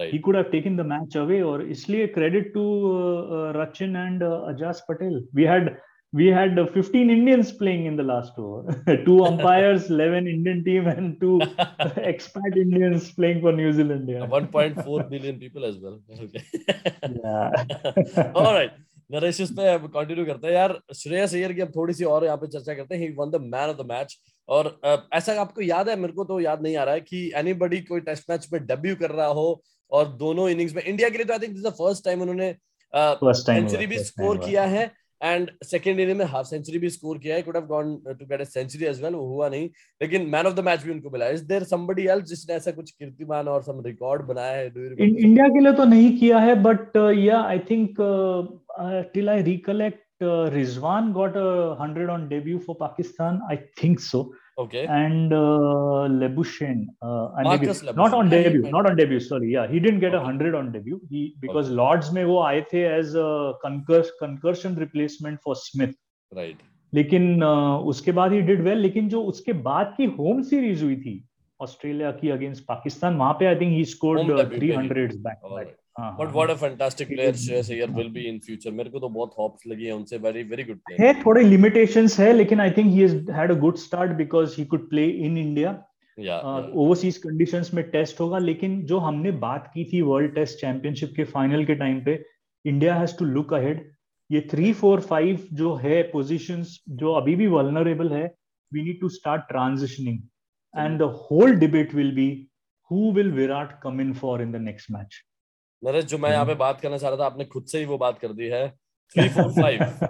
he 0.00 0.18
could 0.18 0.36
have 0.36 0.44
taken 0.52 0.76
the 0.76 0.86
match 0.86 1.16
away 1.16 1.40
और 1.42 1.62
इसलिए 1.68 2.06
credit 2.08 2.52
to 2.54 2.64
Rachin 3.56 3.96
and 3.96 4.22
Ajaz 4.22 4.80
Patel 4.88 5.24
we 5.34 5.44
had 5.44 5.70
We 6.14 6.26
had 6.26 6.56
we 6.56 6.62
had 6.62 6.74
15 6.74 7.10
Indians 7.10 7.52
playing 7.52 7.86
in 7.86 7.96
the 7.96 8.02
last 8.02 8.38
over. 8.38 9.02
two 9.04 9.24
umpires, 9.24 9.90
11 9.90 10.26
Indian 10.26 10.64
team, 10.64 10.86
and 10.86 11.20
two 11.20 11.38
expat 12.10 12.56
Indians 12.56 13.10
playing 13.12 13.40
for 13.40 13.52
New 13.52 13.72
Zealand. 13.72 14.08
Yeah. 14.08 14.26
1.4 14.26 15.10
billion 15.10 15.38
people 15.38 15.64
as 15.64 15.78
well. 15.78 16.00
Okay. 16.20 16.44
yeah. 17.24 18.32
All 18.34 18.54
right. 18.54 18.72
Naresh 19.12 19.40
इस 19.40 19.50
पे 19.50 19.78
continue 19.78 20.24
करते 20.24 20.46
हैं 20.46 20.54
यार 20.54 20.80
श्रेयस 20.94 21.34
अय्यर 21.34 21.52
की 21.52 21.60
अब 21.60 21.72
थोड़ी 21.76 21.94
सी 21.94 22.04
और 22.04 22.24
यहाँ 22.24 22.36
पे 22.36 22.46
चर्चा 22.46 22.74
करते 22.74 22.94
हैं 22.94 23.08
he 23.08 23.14
won 23.14 23.30
the 23.30 23.40
man 23.42 23.70
of 23.70 23.76
the 23.76 23.86
match 23.88 24.18
और 24.48 24.80
ऐसा 25.14 25.40
आपको 25.40 25.60
याद 25.60 25.88
है 25.88 25.96
मेरे 25.96 26.12
को 26.12 26.24
तो 26.24 26.40
याद 26.40 26.62
नहीं 26.62 26.76
आ 26.76 26.84
रहा 26.84 26.94
है 26.94 27.00
कि 27.00 27.32
एनीबडी 27.36 27.80
कोई 27.80 28.00
टेस्ट 28.00 28.30
मैच 28.30 28.48
में 28.52 28.66
डेब्यू 28.66 28.96
कर 28.96 29.10
रहा 29.10 29.26
हो 29.26 29.62
और 29.92 30.06
दोनों 30.06 30.48
इनिंग्स 30.50 30.74
में 30.74 30.82
इंडिया 30.82 31.08
के 31.08 31.16
लिए 31.18 31.24
तो 31.24 31.32
I 31.32 31.38
think 31.38 31.52
this 31.52 31.64
the 31.64 31.70
first 31.70 32.04
time 32.04 32.22
उन्होंने 32.22 32.54
सेंचुरी 32.94 33.86
भी 33.86 33.98
स्कोर 33.98 34.38
किया 34.38 34.64
है 34.64 34.90
एंड 35.22 35.50
सेकेंड 35.64 36.00
इनिंग 36.00 36.18
में 36.18 36.24
हाफ़ 36.26 36.46
सेंचुरी 36.46 36.78
भी 36.78 36.90
स्कोर 36.90 37.18
किया 37.18 37.36
है. 37.36 37.42
Could 37.42 37.56
have 37.56 37.66
gone 37.66 37.96
to 38.08 38.26
get 38.26 38.40
a 38.40 38.44
century 38.44 38.84
as 38.86 39.02
well 39.02 39.14
वो 39.14 39.26
हुआ 39.26 39.48
नहीं. 39.48 39.68
लेकिन 40.00 40.28
मैन 40.30 40.46
ऑफ़ 40.46 40.54
द 40.54 40.64
मैच 40.66 40.84
भी 40.84 40.90
उनको 40.92 41.10
मिला. 41.10 41.28
इज़ 41.28 41.44
देयर 41.48 41.64
समबडी 41.64 42.06
एल्स 42.06 42.28
जिसने 42.28 42.54
ऐसा 42.54 42.70
कुछ 42.72 42.90
कीर्तिमान 42.90 43.48
और 43.48 43.62
सम 43.62 43.82
रिकॉर्ड 43.86 44.22
बनाया 44.26 44.56
है? 44.56 44.70
डू 44.70 45.04
इंडिया 45.04 45.48
के 45.48 45.60
लिए 45.60 45.72
तो 45.72 45.84
नहीं 45.84 46.16
किया 46.18 46.38
है 46.38 46.54
but 46.62 46.96
yeah 47.18 47.40
I 47.42 47.58
think 47.70 47.96
till 49.14 49.28
I 49.28 49.42
recollect 49.42 50.00
Rizwan 50.54 51.12
got 51.12 51.36
a 51.36 51.48
100 51.78 52.08
on 52.10 52.28
debut 52.28 52.58
for 52.66 52.76
Pakistan 52.80 53.40
I 53.50 53.56
think 53.82 54.00
so 54.00 54.22
Okay. 54.58 54.86
And 54.86 55.32
uh, 55.32 56.08
Lebushin, 56.22 56.86
uh, 57.00 57.30
and 57.36 57.96
not 57.96 58.12
on 58.12 58.28
debut, 58.28 58.70
not 58.70 58.84
on 58.86 58.96
debut. 58.96 59.18
Sorry, 59.18 59.50
yeah, 59.50 59.66
he 59.66 59.80
didn't 59.80 60.00
get 60.00 60.12
a 60.12 60.18
okay. 60.18 60.26
hundred 60.26 60.54
on 60.54 60.72
debut. 60.72 61.00
He 61.08 61.36
because 61.40 61.68
okay. 61.68 61.76
Lords 61.76 62.12
में 62.12 62.24
वो 62.24 62.42
आए 62.42 62.60
थे 62.72 62.84
as 62.98 63.14
a 63.14 63.54
concurs, 63.62 64.10
concussion 64.20 64.74
replacement 64.74 65.40
for 65.42 65.56
Smith. 65.56 65.96
Right. 66.32 66.60
लेकिन 66.94 67.42
uh, 67.42 67.84
उसके 67.90 68.12
बाद 68.12 68.32
he 68.32 68.40
did 68.42 68.60
well 68.62 68.78
लेकिन 68.78 69.08
जो 69.08 69.22
उसके 69.24 69.52
बाद 69.66 69.94
की 69.96 70.04
होम 70.16 70.42
सीरीज़ 70.48 70.82
हुई 70.84 70.96
थी 70.96 71.22
ऑस्ट्रेलिया 71.60 72.10
की 72.12 72.30
अगेंस्ट 72.30 72.64
पाकिस्तान 72.68 73.16
वहाँ 73.16 73.32
पे 73.38 73.46
I 73.46 73.56
think 73.60 73.72
he 73.72 73.84
scored 73.84 74.30
300 74.52 75.16
back 75.26 75.76
but 75.96 76.32
what 76.32 76.50
a 76.50 76.54
fantastic 76.56 77.08
player 77.08 77.34
Shreyas 77.36 77.70
Iyer 77.70 77.90
will 77.92 78.08
be 78.10 78.20
in 78.28 78.38
future 78.38 78.70
मेरे 78.72 78.90
को 78.90 78.98
तो 78.98 79.08
बहुत 79.10 79.34
होप्स 79.38 79.66
लगी 79.66 79.86
है 79.86 79.92
उनसे 79.92 80.18
वेरी 80.18 80.42
वेरी 80.44 80.64
गुड 80.64 80.78
प्लेयर 80.78 81.02
है 81.02 81.22
थोड़े 81.22 81.42
लिमिटेशंस 81.44 82.18
है 82.20 82.32
लेकिन 82.32 82.60
I 82.60 82.70
think 82.70 82.90
he 82.90 83.00
has 83.00 83.30
had 83.30 83.50
a 83.50 83.58
good 83.60 83.76
start 83.78 84.12
because 84.16 84.54
he 84.58 84.64
could 84.66 84.88
play 84.90 85.06
in 85.20 85.36
India 85.38 85.70
overseas 86.18 87.16
conditions 87.18 87.72
में 87.74 87.82
टेस्ट 87.90 88.20
होगा 88.20 88.38
लेकिन 88.40 88.80
जो 88.86 88.98
हमने 88.98 89.30
बात 89.40 89.70
की 89.74 89.84
थी 89.92 90.00
वर्ल्ड 90.02 90.34
टेस्ट 90.34 90.60
चैंपियनशिप 90.60 91.12
के 91.16 91.24
फाइनल 91.26 91.64
के 91.64 91.74
टाइम 91.74 92.00
पे 92.04 92.22
India 92.64 92.94
has 92.94 93.16
to 93.18 93.24
look 93.26 93.52
ahead 93.54 93.90
ये 94.30 94.40
थ्री 94.50 94.72
फोर 94.72 95.00
फाइव 95.02 95.46
जो 95.52 95.74
है 95.76 96.02
पोजीशंस 96.12 96.78
जो 96.94 97.12
अभी 97.12 97.34
भी 97.36 97.46
वल्नरेबल 97.48 98.12
है 98.12 98.24
we 98.72 98.82
need 98.82 99.00
to 99.00 99.08
start 99.10 99.42
transitioning 99.48 100.18
and 100.74 100.98
the 100.98 101.10
whole 101.22 101.54
debate 101.56 101.94
will 101.94 102.14
be 102.14 102.28
who 102.90 103.12
will 103.12 103.32
Virat 103.32 103.78
come 103.82 104.00
in 104.00 104.12
for 104.14 104.42
in 104.42 104.52
the 104.52 104.62
next 104.62 104.90
match 104.90 105.20
Naresh 105.82 106.04
जो 106.04 106.18
मैं 106.18 106.30
यहाँ 106.30 106.46
पे 106.46 106.54
बात 106.56 106.80
करना 106.80 106.98
चाह 106.98 107.10
रहा 107.10 107.18
था 107.18 107.26
आपने 107.26 107.44
खुद 107.46 107.64
से 107.64 107.78
ही 107.78 107.84
वो 107.84 107.98
बात 107.98 108.18
कर 108.18 108.32
दी 108.32 108.46
है। 108.48 108.68
Three 109.14 109.28
four 109.28 109.50
five 109.52 110.08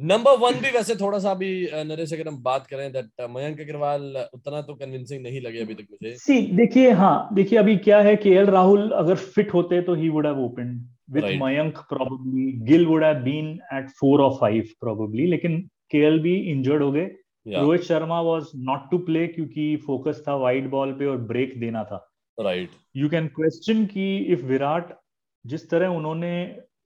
number 0.00 0.36
one 0.38 0.54
भी 0.54 0.70
वैसे 0.70 0.94
थोड़ा 0.96 1.18
सा 1.18 1.30
अभी 1.30 1.50
नरेश 1.84 2.12
अगर 2.12 2.28
हम 2.28 2.36
बात 2.42 2.66
करें 2.66 2.92
दैट 2.92 3.06
मयंक 3.30 3.60
अग्रवाल 3.60 4.02
उतना 4.34 4.60
तो 4.62 4.74
कन्विंसिंग 4.74 5.22
नहीं 5.22 5.40
लगे 5.40 5.60
अभी 5.60 5.74
तक 5.74 5.86
मुझे। 5.92 6.14
सी 6.16 6.40
देखिए 6.56 6.90
हाँ 6.92 7.28
देखिए 7.34 7.58
अभी 7.58 7.76
क्या 7.78 8.00
है 8.00 8.14
के 8.16 8.44
राहुल 8.46 8.90
अगर 8.92 9.14
फिट 9.28 9.54
होते 9.54 9.80
तो 9.82 9.94
he 9.94 10.08
would 10.08 10.26
have 10.26 10.38
open 10.44 10.74
with 11.10 11.24
Mayank 11.42 11.78
probably 11.88 12.52
Gill 12.66 12.86
would 12.86 13.04
have 13.04 13.22
been 13.22 13.48
at 13.74 13.88
four 14.00 14.20
और 14.20 14.36
फाइव 14.40 14.68
प्रोबेबली 14.80 15.26
लेकिन 15.26 15.60
के 15.90 15.98
एल 16.06 16.18
भी 16.20 16.34
इंजर्ड 16.50 16.82
हो 16.82 16.92
गए। 16.92 17.10
Rohit 17.46 17.82
Sharma 17.82 18.20
was 18.22 18.50
not 18.64 18.90
to 18.90 18.98
play 19.04 19.26
क्योंकि 19.26 19.76
फोकस 19.86 20.22
था 20.28 20.34
वाइड 20.36 20.70
बॉल 20.70 20.92
पे 20.92 21.06
और 21.06 21.16
ब्रेक 21.28 21.58
देना 21.60 21.84
था। 21.84 22.04
राइट 22.44 22.70
यू 22.96 23.08
कैन 23.08 23.26
क्वेश्चन 23.36 23.84
कि 23.86 24.16
इफ़ 24.32 24.44
विराट 24.46 24.92
जिस 25.44 25.68
तरह 25.70 25.96
उन्होंने 26.00 26.32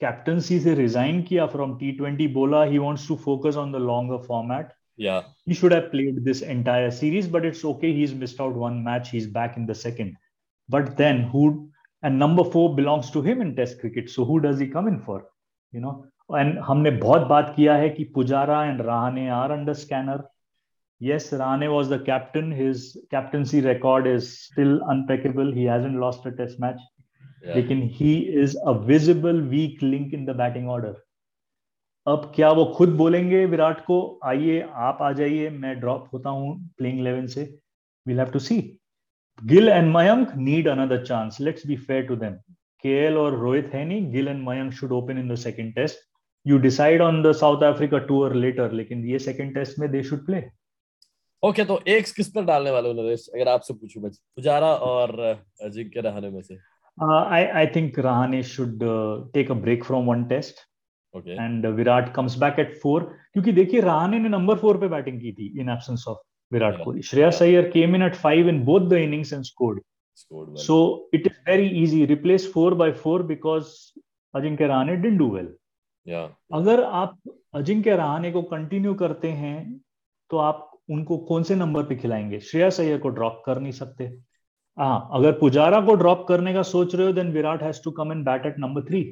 कैप्टनसी 0.01 0.61
से 0.61 0.75
रिजाइन 0.75 1.23
किया 1.23 1.47
फ्रॉम 1.57 1.77
टी 1.79 1.91
ट्वेंटी 1.99 2.27
बोला 2.39 2.63
he 2.73 2.79
wants 2.79 3.09
to 3.09 3.17
focus 3.25 3.57
on 3.57 3.73
the 3.73 3.77
longer 3.91 4.27
format 4.27 4.73
Yeah. 4.99 5.23
He 5.47 5.55
should 5.55 5.73
have 5.73 5.91
played 5.91 6.25
this 6.25 6.43
entire 6.43 6.91
series, 6.91 7.27
but 7.27 7.45
it's 7.45 7.65
okay. 7.65 7.93
He's 7.93 8.15
missed 8.15 8.41
out 8.41 8.55
one 8.55 8.83
match. 8.85 9.11
He's 9.11 9.27
back 9.27 9.57
in 9.57 9.67
the 9.67 9.75
second. 9.75 10.17
But 10.69 10.97
then 10.97 11.23
who 11.25 11.71
and 12.03 12.19
number 12.19 12.45
four 12.45 12.75
belongs 12.75 13.11
to 13.13 13.23
him 13.23 13.41
in 13.41 13.55
Test 13.57 13.81
cricket. 13.81 14.11
So 14.11 14.25
who 14.25 14.41
does 14.41 14.59
he 14.59 14.67
come 14.67 14.89
in 14.89 15.01
for? 15.01 15.29
You 15.73 15.81
know, 15.81 16.07
and 16.31 16.59
हमने 16.59 16.91
बहुत 17.01 17.27
बात 17.29 17.53
किया 17.57 17.75
है 17.77 17.89
कि 17.91 18.05
Pujara 18.15 18.61
and 18.71 18.81
Rahane 18.81 19.33
are 19.33 19.53
under 19.53 19.75
scanner. 19.75 20.25
Yes, 21.03 21.33
Rane 21.33 21.69
was 21.71 21.89
the 21.89 21.99
captain. 21.99 22.51
His 22.53 22.97
captaincy 23.11 23.61
record 23.61 24.07
is 24.07 24.27
still 24.41 24.75
unpeccable. 24.95 25.53
He 25.53 25.65
hasn't 25.65 25.99
lost 25.99 26.27
a 26.27 26.33
test 26.33 26.61
match. 26.61 26.81
Yeah. 27.45 27.55
लेकिन 27.55 27.81
he 27.95 28.13
is 28.43 28.57
a 28.67 28.73
visible 28.91 29.41
weak 29.55 29.83
link 29.83 30.13
in 30.19 30.25
the 30.27 30.35
batting 30.43 30.69
order. 30.75 30.93
अब 32.07 32.31
क्या 32.35 32.51
वो 32.59 32.65
खुद 32.77 32.95
बोलेंगे 33.01 33.45
विराट 33.47 33.81
को 33.87 33.99
आइए 34.25 34.61
आप 34.91 34.99
आ 35.03 35.11
जाइए 35.19 35.51
मैं 35.65 35.79
ड्रॉप 35.81 36.09
होता 36.13 36.31
हूँ 36.31 36.55
प्लेइंग 36.79 37.01
इलेवन 37.01 37.27
से 37.35 37.47
we'll 38.07 38.19
have 38.19 38.33
to 38.33 38.41
see. 38.41 38.79
Gill 39.47 39.69
and 39.71 39.93
Mayank 39.93 40.37
need 40.37 40.67
another 40.67 41.03
chance. 41.05 41.41
Let's 41.41 41.65
be 41.65 41.77
fair 41.77 42.07
to 42.07 42.17
them. 42.17 42.41
KL 42.85 43.17
or 43.17 43.33
Rohit 43.33 43.73
Haini, 43.73 44.13
Gill 44.13 44.29
and 44.29 44.47
Mayank 44.47 44.73
should 44.73 44.93
open 44.93 45.19
in 45.19 45.29
the 45.29 45.37
second 45.37 45.75
test. 45.75 45.99
You 46.45 46.59
decide 46.59 47.01
on 47.01 47.23
the 47.23 47.33
South 47.33 47.63
Africa 47.63 48.05
tour 48.09 48.35
later, 48.35 48.69
लेकिन 48.69 49.05
ये 49.07 49.19
second 49.21 49.55
test 49.55 49.79
में 49.79 49.91
they 49.93 50.03
should 50.03 50.27
play. 50.27 50.51
Okay 51.43 51.65
तो 51.65 51.81
एक 51.89 52.07
किस 52.17 52.29
पर 52.33 52.45
डालने 52.45 52.71
वाले 52.71 52.89
हो 52.89 53.03
नरेश? 53.03 53.29
अगर 53.35 53.49
आपसे 53.49 53.75
पूछूँ 53.75 54.03
मैं। 54.03 54.11
पुजारा 54.11 54.75
और 54.89 55.21
अजिंक्य 55.65 56.01
रहाने 56.01 56.31
में 56.31 56.43
से। 56.43 56.59
I 56.99 57.45
I 57.45 57.67
think 57.67 57.99
Rahane 57.99 58.43
should 58.43 58.79
take 59.33 59.51
a 59.51 59.55
break 59.55 59.85
from 59.85 60.07
one 60.07 60.25
test 60.25 60.67
okay 61.17 61.33
and 61.33 61.67
Virat 61.67 62.13
comes 62.15 62.39
back 62.39 62.59
at 62.59 62.77
four 62.83 63.03
क्योंकि 63.33 63.53
देखिए 63.53 63.81
रहाने 63.81 64.19
ने 64.19 64.29
नंबर 64.29 64.59
फोर 64.59 64.79
पे 64.79 64.89
बैटिंग 64.89 65.21
की 65.21 65.33
थी 65.33 65.61
in 65.61 65.71
absence 65.71 66.05
of 66.09 66.19
Virat 66.53 66.85
Kohli 66.85 67.03
Shreyas 67.03 67.43
Iyer 67.43 67.71
came 67.71 67.97
in 67.97 68.03
at 68.03 68.15
five 68.15 68.49
in 68.49 68.63
both 68.65 68.89
the 68.89 68.93
innings 68.93 69.33
and 69.33 69.43
scored 69.43 69.81
so 70.57 70.75
it 71.15 71.27
is 71.27 71.37
very 71.47 71.69
easy. 71.83 72.07
Replace 72.07 72.47
4 72.47 72.75
by 72.81 72.89
4 72.97 73.23
because 73.29 73.69
Ajinkya 74.35 74.67
Rahane 74.67 74.97
didn't 74.97 75.19
do 75.19 75.29
well 75.31 75.47
अगर 76.55 76.83
आप 76.83 77.19
अजिंक्य 77.55 77.97
रहाने 77.97 78.33
को 78.33 78.43
continue 78.43 78.95
करते 78.95 79.29
हैं 79.29 79.81
तो 80.31 80.37
आप 80.37 80.72
उनको 80.93 81.19
कौन 81.29 81.43
से 81.43 81.55
नंबर 81.57 81.83
पे 81.85 81.97
खिलाएँगे? 81.97 82.41
श्रेयस 82.41 82.81
अय्यर 82.81 82.99
को 82.99 83.09
ड्रॉप 83.11 83.43
कर 83.47 83.61
नहीं 83.61 83.73
सकते। 83.73 84.05
हाँ 84.79 85.09
अगर 85.15 85.33
पुजारा 85.39 85.81
को 85.87 85.95
ड्रॉप 85.95 86.25
करने 86.29 86.53
का 86.55 86.63
सोच 86.65 86.95
रहे 86.95 87.07
हो 87.07 87.13
then 87.13 87.33
Virat 87.33 87.63
has 87.63 87.81
to 87.85 87.91
come 87.93 88.13
in 88.13 88.23
bat 88.25 88.47
at 88.47 88.59
number 88.59 88.85
three 88.85 89.03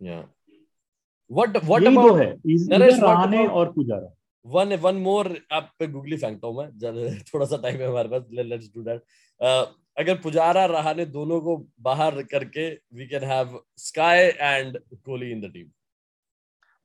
what 0.00 1.56
what 1.64 1.84
about 1.86 2.20
है। 2.20 2.30
रहाणे 3.00 3.46
और 3.46 3.72
पुजारा? 3.72 4.14
वन 4.44 4.74
वन 4.82 4.96
मोर 4.98 5.36
आप 5.52 5.70
पे 5.78 5.86
गूगली 5.86 6.16
फेंकता 6.16 6.46
हूँ 6.46 6.56
मैं। 6.56 6.68
थोड़ा 7.24 7.46
सा 7.46 7.56
टाइम 7.56 7.76
है 7.76 7.88
हमारे 7.88 8.08
पास 8.08 8.22
लेट्स 8.32 8.70
डू 8.74 8.82
दैट 8.82 9.02
अगर 9.98 10.14
पुजारा 10.18 10.64
रहाणे 10.66 11.04
दोनों 11.08 11.40
को 11.40 11.56
बाहर 11.80 12.22
करके 12.30 12.68
we 12.94 13.06
can 13.06 13.24
have 13.24 13.58
SKY 13.78 14.18
and 14.18 14.78
Kohli 14.78 15.30
in 15.32 15.40
the 15.40 15.50
team 15.54 15.66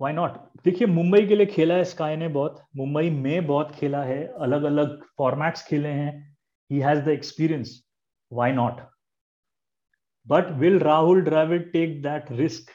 why 0.01 0.13
not 0.13 0.37
देखिए, 0.65 0.87
मुंबई 0.87 1.25
के 1.27 1.35
लिए 1.35 1.45
खेला 1.45 1.75
है 1.75 1.83
स्काई 1.83 2.15
ने 2.15 2.27
बहुत। 2.27 2.61
मुंबई 2.75 3.09
में 3.09 3.45
बहुत 3.47 3.71
खेला 3.71 4.03
है। 4.03 4.25
अलग 4.39 4.63
अलग 4.63 5.01
फॉर्मेट्स 5.17 5.67
खेले 5.67 5.89
हैं। 5.89 6.37
He 6.71 6.79
has 6.79 6.99
the 6.99 7.07
experience 7.07 7.81
why 8.33 8.51
not 8.51 8.81
but 10.27 10.51
will 10.51 10.79
Rahul 10.79 11.21
Dravid 11.21 11.71
take 11.71 12.01
that 12.01 12.31
risk 12.31 12.71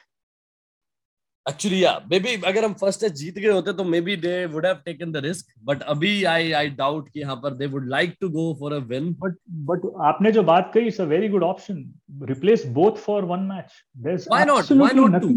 actually 1.49 1.79
या 1.83 1.91
मे 2.11 2.19
बी 2.19 2.35
अगर 2.47 2.65
हम 2.65 2.73
फ़र्स्ट 2.81 3.01
टेस्ट 3.01 3.15
जीत 3.15 3.37
गए 3.39 3.51
होते 3.51 3.73
तो 3.73 3.83
maybe 4.01 4.15
they 4.25 4.33
would 4.53 4.65
have 4.65 4.75
taken 4.85 5.11
the 5.11 5.23
risk 5.25 5.53
but 5.69 5.81
अभी 5.93 6.11
आई 6.33 6.51
आई 6.59 6.69
डाउट 6.81 7.09
कि 7.09 7.19
यहाँ 7.19 7.35
पर 7.43 7.53
they 7.61 7.65
would 7.75 7.87
like 7.89 8.15
to 8.21 8.29
go 8.29 8.53
for 8.59 8.73
a 8.73 8.77
win 8.91 9.11
but 9.23 9.35
but 9.71 9.89
आपने 10.07 10.31
जो 10.31 10.43
बात 10.51 10.71
कही 10.73 10.87
it's 10.87 11.01
a 11.01 11.05
very 11.13 11.29
good 11.29 11.43
option 11.43 11.83
replace 12.29 12.65
both 12.77 12.97
for 13.07 13.25
one 13.33 13.49
match 13.53 13.81
there 13.97 14.15
is 14.15 14.27
why 14.29 14.45
not 14.45 14.71
why 14.71 14.93
not 14.95 15.21
to 15.21 15.27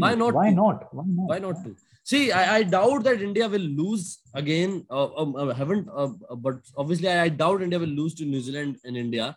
why 0.00 0.16
not 0.16 0.32
why 0.32 0.54
not 0.54 0.84
why 0.94 1.40
not 1.40 1.64
to 1.64 1.74
See, 2.06 2.30
I, 2.30 2.56
I 2.56 2.62
doubt 2.64 3.04
that 3.04 3.22
India 3.22 3.48
will 3.48 3.62
lose 3.76 4.18
again. 4.34 4.84
Uh, 4.90 5.06
um, 5.16 5.34
uh, 5.34 5.54
haven't, 5.54 5.88
uh, 5.88 6.08
but 6.36 6.56
obviously, 6.76 7.08
I, 7.08 7.22
I 7.22 7.28
doubt 7.30 7.62
India 7.62 7.78
will 7.78 7.94
lose 8.00 8.14
to 8.16 8.26
New 8.26 8.40
Zealand 8.40 8.76
in 8.84 8.94
India. 8.94 9.34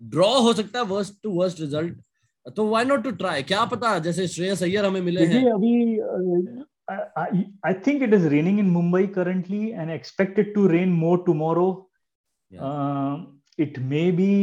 Draw 0.00 0.34
हो 0.42 0.52
सकता 0.54 0.78
है 0.78 0.88
worst 0.88 1.20
to 1.24 1.32
worst 1.38 1.58
result. 1.58 1.96
तो 2.46 2.68
why 2.68 2.84
not 2.84 3.02
to 3.04 3.10
try 3.20 3.42
क्या 3.42 3.64
पता 3.66 3.98
जैसे 4.06 4.26
श्रेयस 4.28 4.62
अय्यर 4.62 4.84
हमें 4.84 5.00
मिले 5.00 5.24
हैं। 5.26 5.50
अभी 5.52 5.72
I 7.66 7.72
think 7.86 8.02
it 8.02 8.14
is 8.14 8.26
raining 8.28 8.58
in 8.58 8.66
Mumbai 8.70 9.06
currently 9.14 9.68
and 9.70 9.90
expected 9.90 10.54
to 10.54 10.66
rain 10.68 10.92
more 10.94 11.22
tomorrow 11.26 11.68
it 13.60 13.78
may 13.90 14.10
be 14.12 14.34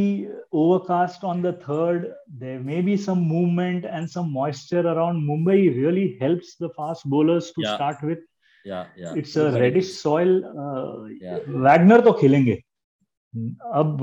overcast 0.54 1.24
on 1.24 1.42
the 1.42 1.52
third 1.62 2.06
there 2.42 2.58
may 2.60 2.82
be 2.82 2.96
some 3.06 3.18
movement 3.28 3.84
and 3.84 4.06
some 4.08 4.32
moisture 4.32 4.86
around 4.86 5.24
Mumbai 5.26 5.68
really 5.68 6.06
helps 6.22 6.56
the 6.62 6.66
fast 6.76 7.08
bowlers 7.14 7.52
to 7.56 7.62
start 7.64 8.04
with 8.04 8.24
its 9.18 9.36
reddish 9.56 9.92
soil 10.02 10.30
Wagner 11.64 12.00
तो 12.00 12.12
खेलेंगे। 12.20 12.54
अब 13.74 14.02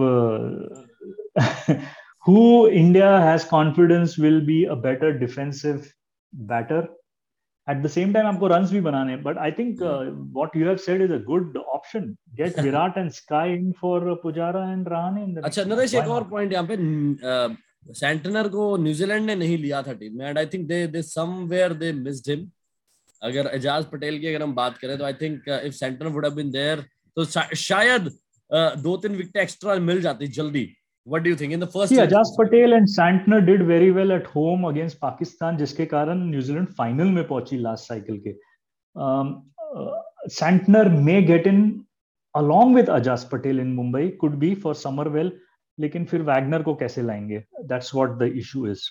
who 2.24 2.70
India 2.70 3.20
has 3.20 3.46
confidence 3.46 4.18
will 4.18 4.42
be 4.42 4.66
a 4.66 4.76
better 4.76 5.18
defensive 5.18 5.94
batter. 6.34 6.88
At 7.68 7.84
the 7.84 7.90
same 7.90 8.14
time, 8.14 8.26
आपको 8.26 8.50
runs 8.50 8.72
भी 8.72 8.82
बनाने 8.82 9.24
but 9.24 9.38
I 9.38 9.52
think 9.52 9.82
uh, 9.82 10.06
what 10.34 10.56
you 10.56 10.66
have 10.68 10.82
said 10.82 11.02
is 11.02 11.12
a 11.12 11.20
good 11.20 11.58
option. 11.72 12.18
Get 12.36 12.56
Virat 12.56 12.98
and 12.98 13.14
Sky 13.14 13.48
in 13.48 13.74
for 13.74 14.00
Pujara 14.24 14.74
and 14.74 14.86
Rahane. 14.86 15.24
In 15.24 15.34
the 15.36 15.42
अच्छा 15.42 15.64
नरेश 15.64 15.94
एक 15.94 16.08
और 16.08 16.30
point 16.30 16.54
यहाँ 16.54 16.68
पे 16.68 16.78
Santner 17.94 18.48
को 18.50 18.76
New Zealand 18.78 19.26
ने 19.26 19.36
नहीं 19.36 19.58
लिया 19.58 19.82
था 19.84 19.94
टीम 20.00 20.18
में 20.18 20.26
and 20.28 20.38
I 20.38 20.46
think 20.46 20.68
they 20.68 20.86
they 20.88 21.02
somewhere 21.02 21.74
they 21.74 21.92
missed 21.94 22.30
him 22.30 22.50
अगर 23.22 23.48
एजाज 23.54 23.86
पटेल 23.92 24.20
की 24.20 24.28
अगर 24.28 24.44
हम 24.44 24.54
बात 24.56 24.78
करें 24.78 24.98
तो 24.98 25.06
I 25.06 25.14
think 25.22 25.48
if 25.50 25.74
Santner 25.76 26.08
would 26.08 26.26
have 26.26 26.36
been 26.36 26.52
there 26.52 26.82
तो 27.18 27.26
शायद 27.26 28.12
दो 28.84 28.96
तीन 28.98 29.16
विकेट 29.16 29.38
एक्स्ट्रा 29.44 29.76
मिल 29.90 30.02
जाती 30.02 30.28
जल्दी 30.40 30.68
What 31.05 31.23
do 31.23 31.31
you 31.31 31.37
think 31.37 31.53
in 31.53 31.61
the 31.61 31.67
first? 31.67 31.89
See, 31.89 32.01
Ajaz 32.01 32.31
Patel 32.37 32.73
and 32.73 32.89
Santner 32.89 33.45
did 33.47 33.67
very 33.67 33.91
well 33.91 34.13
at 34.13 34.27
home 34.27 34.65
against 34.65 35.01
Pakistan, 35.01 35.57
जिसके 35.57 35.87
कारण 35.87 36.19
न्यूजीलैंड 36.31 36.69
फाइनल 36.69 37.07
में 37.07 37.27
पहुंची 37.29 37.59
लास्ट 37.59 37.89
साइकिल 37.89 38.23
के. 38.27 38.35
Um, 38.97 39.43
uh, 39.77 39.93
Santner 40.31 40.87
may 41.09 41.21
get 41.23 41.47
in 41.47 41.85
along 42.35 42.73
with 42.73 42.89
Ajaz 42.89 43.31
Patel 43.31 43.59
in 43.59 43.77
Mumbai, 43.77 44.19
could 44.19 44.39
be 44.39 44.55
for 44.55 44.75
Somerville, 44.75 45.31
लेकिन 45.81 46.05
फिर 46.05 46.23
Wagner 46.23 46.63
को 46.63 46.75
कैसे 46.75 47.03
लाएंगे? 47.03 47.45
That's 47.67 47.95
what 47.95 48.19
the 48.19 48.33
issue 48.43 48.67
is. 48.73 48.91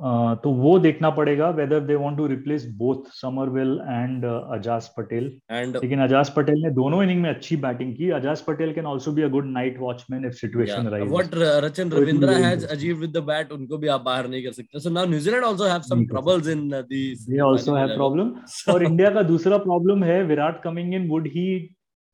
तो 0.00 0.50
वो 0.54 0.78
देखना 0.78 1.08
पड़ेगा 1.16 1.48
whether 1.56 1.80
they 1.86 1.94
want 1.96 2.16
to 2.18 2.26
replace 2.26 2.64
both 2.76 3.10
Somerville 3.14 3.72
and 3.88 4.24
Ajaz 4.24 4.88
Patel 4.96 5.24
and 5.50 5.76
लेकिन 5.76 6.00
अजाज 6.02 6.30
पटेल 6.36 6.62
ने 6.62 6.70
दोनों 6.74 7.02
इनिंग 7.04 7.20
में 7.22 7.28
अच्छी 7.30 7.56
बैटिंग 7.64 7.94
की। 7.96 8.10
Ajaz 8.18 8.40
Patel 8.42 8.72
can 8.74 8.86
also 8.86 9.12
be 9.12 9.22
a 9.22 9.28
good 9.34 9.50
night 9.52 9.78
watchman 9.80 10.24
if 10.26 10.34
situation 10.36 10.88
rise 10.88 11.10
what 11.10 11.34
Rachin 11.64 11.90
Ravindra 11.92 12.36
has 12.46 12.66
achieved 12.66 13.00
with 13.00 13.16
the 13.16 13.22
bat 13.24 13.52
उनको 13.52 13.78
भी 13.78 13.88
आप 13.88 14.02
बाहर 14.04 14.28
नहीं 14.28 14.42
कर 14.44 14.52
सकते। 14.52 14.80
So 14.80 14.90
now 14.90 15.06
New Zealand 15.10 15.44
also 15.44 15.68
have 15.68 15.80
some 15.90 16.04
troubles 16.06 16.48
in 16.48 16.68
the 16.68 16.84
they 16.92 17.38
also 17.48 17.74
have 17.76 17.94
problem 17.96 18.32
और 18.74 18.84
India 18.84 19.10
का 19.10 19.22
दूसरा 19.34 19.58
प्रॉब्लम 19.68 20.04
है 20.04 20.22
Virat 20.24 20.62
coming 20.62 20.94
in 20.94 21.08
would 21.08 21.26
he 21.36 21.46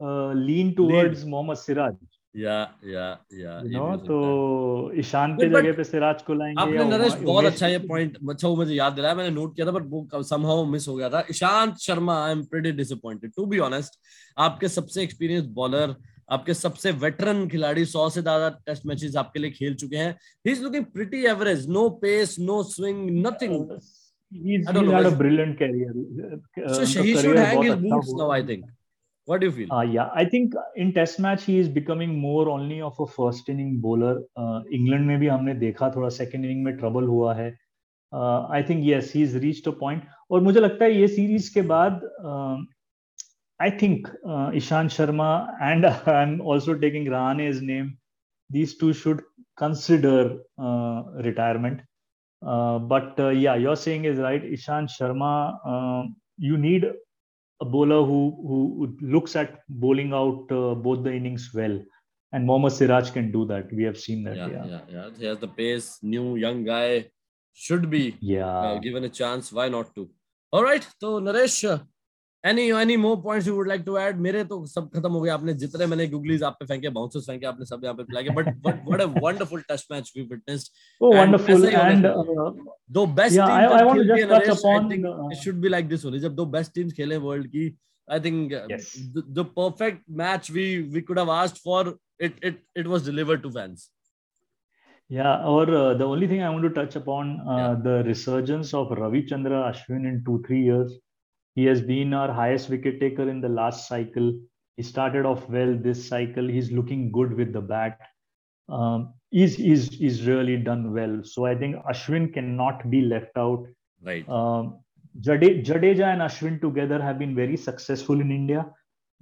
lean 0.00 0.73
towards 0.76 1.25
Mohammed 1.26 1.57
Siraj 1.59 1.95
या 2.37 2.55
या 2.85 3.05
या 3.35 3.61
नो 3.64 3.97
तो 4.07 4.16
ईशान 4.99 5.35
के 5.37 5.49
जगह 5.49 5.73
पे 5.76 5.85
सिराज 5.85 6.23
को 6.23 6.35
लाएँगे 6.35 6.62
आपने 6.62 6.85
नरेश 6.90 7.14
बहुत 7.23 7.45
अच्छा 7.45 7.66
ये 7.66 7.78
पॉइंट 7.88 8.19
अच्छा 8.31 8.49
वो 8.49 8.57
मुझे 8.57 8.75
याद 8.75 8.93
दिलाया 8.93 9.15
मैंने 9.15 9.34
नोट 9.34 9.54
किया 9.56 9.67
था 9.67 9.71
बट 9.73 9.87
वो 9.91 10.23
समहाउ 10.23 10.65
मिस 10.73 10.89
हो 10.89 10.95
गया 10.97 11.08
था। 11.11 11.25
Ishant 11.30 11.76
Sharma 11.87 12.15
I 12.25 12.32
am 12.32 12.43
pretty 12.52 12.73
disappointed 12.82 13.32
to 13.37 13.47
be 13.47 13.58
honest 13.69 13.99
आपके 14.47 14.69
सबसे 14.69 15.02
एक्सपीरियंस 15.02 15.47
बॉलर 15.61 15.95
आपके 16.32 16.54
सबसे 16.54 16.91
वेटरन 17.04 17.47
खिलाड़ी 17.49 17.84
सौ 17.84 18.08
से 18.11 18.23
ज़्यादा 18.23 18.49
टेस्ट 18.67 18.87
मैचेस 18.87 19.17
आपके 19.17 19.39
लिए 19.39 19.50
खेल 19.50 19.75
चुके 19.75 19.97
हैं। 19.97 20.13
He 20.47 20.52
is 20.52 20.63
looking 20.63 20.84
pretty 20.95 21.25
average 21.34 21.69
no 21.71 21.89
pace 22.02 22.37
no 22.41 22.63
swing 22.75 23.26
nothing 23.26 23.78
He's, 24.32 24.69
he's 24.69 24.89
had 24.93 25.06
a 25.06 25.11
brilliant 25.19 25.56
career. 25.58 25.93
Uh, 26.63 26.73
so 26.75 27.02
he 27.02 27.13
should 27.17 27.39
hang 27.39 27.63
his 27.63 27.76
boots 27.76 28.08
now, 28.13 28.30
I 28.37 28.43
think. 28.47 28.65
What 29.26 29.41
do 29.41 29.47
you 29.47 29.52
feel? 29.52 29.73
Uh, 29.73 29.82
yeah, 29.82 30.08
I 30.15 30.25
think 30.25 30.54
in 30.76 30.93
Test 30.95 31.19
match 31.19 31.45
he 31.45 31.58
is 31.58 31.69
becoming 31.69 32.19
more 32.19 32.49
only 32.49 32.80
of 32.80 32.99
a 33.00 33.06
first 33.06 33.49
inning 33.49 33.80
bowler. 33.80 34.23
Uh, 34.36 34.60
England 34.73 35.06
में 35.06 35.19
भी 35.19 35.26
हमने 35.26 35.54
देखा 35.54 35.91
थोड़ा 35.97 36.08
second 36.08 36.45
inning 36.45 36.65
में 36.65 36.78
trouble 36.78 37.06
हुआ 37.08 37.34
है. 37.34 37.56
Uh, 38.12 38.47
I 38.49 38.62
think 38.62 38.84
yes, 38.84 39.10
he's 39.10 39.34
reached 39.34 39.67
a 39.67 39.73
point. 39.73 40.02
और 40.30 40.41
मुझे 40.41 40.60
लगता 40.60 40.84
है 40.84 40.93
ये 41.00 41.08
series 41.08 41.49
के 41.49 41.62
बाद 41.62 42.00
uh, 42.25 42.56
I 43.58 43.71
think 43.71 44.08
uh, 44.25 44.50
Ishan 44.54 44.89
Sharma 44.89 45.49
and 45.60 45.86
I'm 45.86 46.41
also 46.41 46.75
taking 46.75 47.06
Rahane's 47.06 47.62
name. 47.62 47.99
These 48.50 48.76
two 48.78 48.93
should 48.93 49.23
consider 49.56 50.39
uh, 50.58 51.02
retirement. 51.25 51.80
Uh, 52.47 52.78
but 52.78 53.19
uh, 53.19 53.30
yeah, 53.30 53.56
you're 53.56 53.76
saying 53.76 54.04
is 54.04 54.19
right. 54.19 54.45
Ishan 54.45 54.89
a 57.60 57.64
bowler 57.64 58.04
who 58.04 58.21
who 58.47 58.97
looks 59.00 59.36
at 59.36 59.60
bowling 59.69 60.12
out 60.12 60.50
uh, 60.50 60.75
both 60.75 61.04
the 61.04 61.12
innings 61.12 61.50
well. 61.54 61.78
And 62.32 62.45
Mohammad 62.45 62.73
Siraj 62.73 63.10
can 63.12 63.30
do 63.32 63.47
that. 63.47 63.73
We 63.73 63.84
have 63.84 63.99
seen 63.99 64.25
that. 64.25 64.36
Yeah, 64.36 64.49
yeah, 64.49 64.66
yeah. 64.66 64.80
yeah. 64.88 65.10
He 65.19 65.25
has 65.26 65.38
the 65.38 65.49
pace. 65.49 65.99
New 66.02 66.36
young 66.36 66.64
guy 66.64 67.10
should 67.54 67.88
be 67.88 68.16
yeah 68.21 68.47
uh, 68.47 68.78
given 68.78 69.04
a 69.04 69.08
chance. 69.08 69.52
Why 69.52 69.69
not 69.69 69.95
to? 69.95 70.10
All 70.52 70.62
right. 70.62 70.86
So 71.00 71.21
Naresh, 71.21 71.80
any 72.49 72.63
any 72.80 72.97
more 72.97 73.17
points 73.23 73.47
you 73.49 73.54
would 73.54 73.69
like 73.69 73.82
to 73.87 73.97
add 73.99 74.19
मेरे 74.26 74.43
तो 74.50 74.65
सब 74.67 74.89
खत्म 74.95 75.11
हो 75.13 75.21
गए 75.21 75.30
आपने 75.30 75.54
जितने 75.63 75.87
मैंने 75.87 76.06
googlies 76.09 76.43
आप 76.45 76.56
पे 76.61 76.67
फेंके 76.67 76.89
बाउंसर्स 76.99 77.26
फेंके 77.26 77.47
आपने 77.47 77.67
सब 77.67 77.85
यहाँ 77.85 77.95
पे 77.97 78.02
फेंके 78.04 78.35
but 78.35 78.49
but 78.67 78.85
what 78.89 79.00
a 79.00 79.06
wonderful 79.23 79.61
test 79.69 79.93
match 79.93 80.13
we 80.17 80.23
witnessed 80.23 80.71
oh 81.00 81.13
wonderful 81.15 81.65
and 81.69 82.06
दो 82.99 83.06
best 83.21 83.37
team 83.37 83.50
I 83.50 83.85
want 83.85 83.97
to 83.97 84.04
just 84.04 84.30
touch 84.32 84.49
upon 84.50 84.93
it 85.32 85.39
should 85.43 85.61
be 85.61 85.69
like 85.69 85.89
this 85.89 86.06
only 86.06 86.21
जब 86.21 86.35
दो 86.35 86.47
बेस्ट 86.56 86.75
टीम्स 86.75 86.93
खेले 86.97 87.17
वर्ल्ड 87.26 87.47
की 87.56 87.67
I 88.09 88.21
think 88.21 88.52
the 88.52 89.47
perfect 89.56 90.02
match 90.23 90.50
we 90.52 90.67
we 90.95 91.00
could 91.11 91.19
have 91.19 91.30
asked 91.41 91.59
for 91.65 91.97
it 92.21 92.45
it 92.45 92.65
it 92.76 92.87
was 92.87 93.11
delivered 93.11 93.43
to 93.43 93.50
fans 93.50 93.91
Yeah, 95.11 95.45
or 95.47 95.65
uh, 95.71 95.95
the 95.95 96.04
only 96.04 96.26
thing 96.26 96.43
I 96.43 96.49
want 96.50 96.65
to 96.65 96.71
touch 96.71 96.97
upon 96.97 97.28
uh, 97.41 97.56
yeah. 97.56 97.75
the 97.80 97.93
resurgence 98.04 98.75
of 98.75 98.91
Ravi 98.91 99.23
Chandra 99.23 99.59
Ashwin. 99.67 100.06
He 101.55 101.66
has 101.66 101.81
been 101.81 102.14
our 102.14 102.31
highest 102.31 102.70
wicket 102.70 103.00
taker 103.00 103.29
in 103.29 103.42
the 103.42 103.50
last 103.50 103.88
cycle. 103.88 104.34
He 104.77 104.84
started 104.84 105.25
off 105.25 105.48
well 105.50 105.77
this 105.77 106.07
cycle. 106.07 106.48
He's 106.48 106.72
looking 106.72 107.12
good 107.12 107.34
with 107.34 107.53
the 107.53 107.62
bat. 107.62 108.00
Um, 108.70 109.14
he's, 109.29 109.55
he's, 109.55 109.90
he's 109.90 110.25
really 110.25 110.57
done 110.57 110.94
well. 110.94 111.22
So 111.24 111.46
I 111.46 111.55
think 111.55 111.75
Ashwin 111.86 112.34
cannot 112.34 112.90
be 112.90 113.01
left 113.01 113.38
out. 113.38 113.66
Right. 114.01 114.27
Um, 114.29 114.79
Jade, 115.20 115.66
Jadeja 115.66 116.14
and 116.14 116.22
Ashwin 116.22 116.62
together 116.62 117.01
have 117.01 117.20
been 117.20 117.36
very 117.36 117.57
successful 117.57 118.22
in 118.22 118.31
India. 118.31 118.66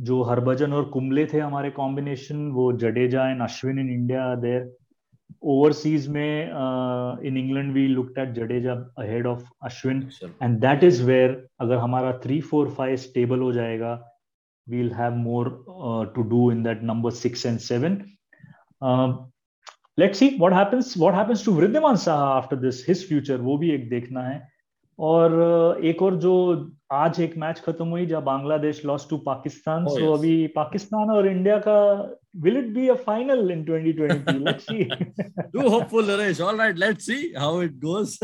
जो 0.01 0.21
हरभजन 0.23 0.73
और 0.73 0.83
कुंबले 0.89 1.25
थे 1.33 1.39
हमारे 1.39 1.69
combination 1.77 2.49
वो 2.51 2.71
Jadeja 2.83 3.29
and 3.29 3.41
Ashwin 3.41 3.79
in 3.79 3.89
India 3.89 4.35
there 4.35 4.62
overseas 5.42 6.08
में 6.08 6.52
uh, 6.52 7.20
in 7.22 7.36
England 7.36 7.74
we 7.74 7.88
looked 7.88 8.18
at 8.18 8.34
Jadeja 8.34 8.86
ahead 8.96 9.26
of 9.26 9.44
Ashwin 9.62 10.10
sure. 10.12 10.30
and 10.40 10.60
that 10.60 10.82
is 10.82 11.02
where 11.02 11.36
अगर 11.60 11.76
हमारा 11.76 12.20
three 12.22 12.40
four 12.40 12.66
five 12.70 12.98
stable 13.00 13.42
हो 13.42 13.52
जाएगा 13.52 14.00
we'll 14.66 14.92
have 14.94 15.16
more 15.16 15.60
uh, 15.68 16.06
to 16.14 16.24
do 16.24 16.50
in 16.50 16.62
that 16.62 16.82
number 16.82 17.10
six 17.10 17.44
and 17.44 17.60
seven. 17.60 18.16
Um, 18.80 19.32
let's 19.98 20.18
see 20.18 20.36
what 20.38 20.52
happens. 20.52 20.96
What 20.96 21.14
happens 21.14 21.42
to 21.42 21.50
Vridhiman 21.50 21.96
Saha 21.96 22.38
after 22.38 22.56
this? 22.56 22.82
His 22.82 23.04
future 23.04 23.38
वो 23.38 23.58
भी 23.58 23.70
एक 23.70 23.88
देखना 23.90 24.22
है. 24.28 24.42
और 24.98 25.80
एक 25.84 26.02
और 26.02 26.16
जो 26.16 26.34
आज 26.92 27.20
एक 27.20 27.36
मैच 27.36 27.60
खत्म 27.60 27.86
हुई 27.88 28.06
जब 28.06 28.24
Bangladesh 28.24 28.84
loss 28.86 29.06
to 29.10 29.16
Pakistan 29.18 29.86
so 29.86 30.12
अभी 30.12 30.46
पाकिस्तान 30.56 31.10
और 31.10 31.26
इंडिया 31.28 31.58
का 31.58 31.78
will 32.42 32.56
it 32.56 32.72
be 32.74 32.88
a 32.88 32.96
final 32.96 33.50
in 33.50 33.64
2020 33.64 34.38
let's 34.40 34.66
see. 34.66 34.88
Too 35.54 35.68
hopeful 35.68 36.02
Naresh 36.02 36.40
all 36.40 36.56
right 36.56 36.76
let's 36.76 37.06
see 37.06 37.32
how 37.34 37.60
it 37.60 37.78
goes. 37.80 38.18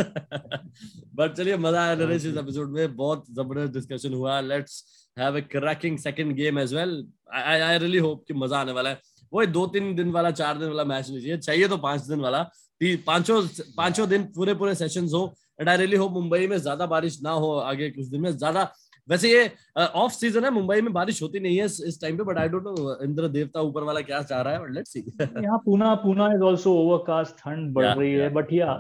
But 1.15 1.37
चलिए 1.37 1.57
मज़ा 1.57 1.85
आया 1.85 1.95
नरेश 1.95 2.25
इस 2.27 2.37
एपिसोड 2.37 2.73
में। 2.73 2.97
बहुत 2.97 3.25
ज़बरदस्त 3.35 3.73
डिस्कशन 3.75 4.15
हुआ। 4.15 4.41
Let's 4.43 4.83
have 5.17 5.37
a 5.37 5.43
cracking 5.43 5.99
second 5.99 6.37
game 6.37 6.59
as 6.59 6.75
well. 6.75 6.97
I 7.33 7.57
I 7.69 7.77
really 7.79 8.03
hope 8.07 8.27
कि 8.29 8.35
मज़ा 8.35 8.61
आने 8.61 8.73
वाला 8.73 8.91
है। 8.91 9.01
वो 9.33 9.45
दो 9.47 9.67
तीन 9.75 9.95
दिन 9.95 10.11
वाला 10.13 10.31
चार 10.31 10.59
दिन 10.59 10.69
वाला 10.69 10.85
मैच 10.85 11.11
नहीं 11.11 11.21
चाहिए 11.21 11.39
चाहिए 11.39 11.69
तो 11.69 11.77
पाँच 11.79 12.01
दिन 12.03 12.21
वाला। 12.21 12.43
पाँचों 12.83 13.43
पाँचों 13.77 14.09
दिन 14.09 14.23
पूरे 14.37 14.55
पूरे 14.55 14.75
सेशंस 14.75 15.13
हो। 15.15 15.35
And 15.61 15.69
I 15.69 15.77
really 15.77 15.97
hope 15.97 16.13
Mumbai 16.13 16.47
में 16.47 16.57
ज़्यादा 16.59 16.87
बारिश 16.87 17.21
ना 17.23 17.31
हो 17.31 17.53
आगे 17.71 17.91
कुछ 17.91 18.07
दिन 18.07 18.21
में। 18.21 18.31
ज़्यादा 18.37 18.63
वैसे 19.11 19.33
ये 19.33 19.51
ऑफ़ 19.79 20.13
सीज़न 20.13 20.45
है 20.45 20.51
मुंबई 20.51 20.81
में 20.81 20.93
बारिश 20.93 21.23
होती 21.23 21.41
नहीं 21.41 21.57
है 21.59 21.65
इस 21.65 21.99
टाइम 22.03 22.17
पे 22.17 22.25
but 22.25 22.39
I 22.39 22.49
don't 22.49 22.65
know 22.65 22.99
Indra 23.05 23.29
देवता 23.31 23.61
ऊपर 23.71 23.83
वाला 23.83 24.01
क्या 24.03 24.23
चाह 24.25 24.41
रहा 24.41 24.53
है 24.53 24.61
बट 24.61 24.75
लेट्स 24.75 24.93
सी 24.93 25.05
यहाँ 25.21 25.63
Pune 25.65 25.95
Pune 26.05 26.33
is 26.35 26.45
also 26.45 26.75
overcast 26.83 27.37
ठंड 27.39 27.73
बढ़ 27.75 27.87
रही 27.89 28.13
है 28.13 28.29
बट 28.35 28.53
या 28.53 28.75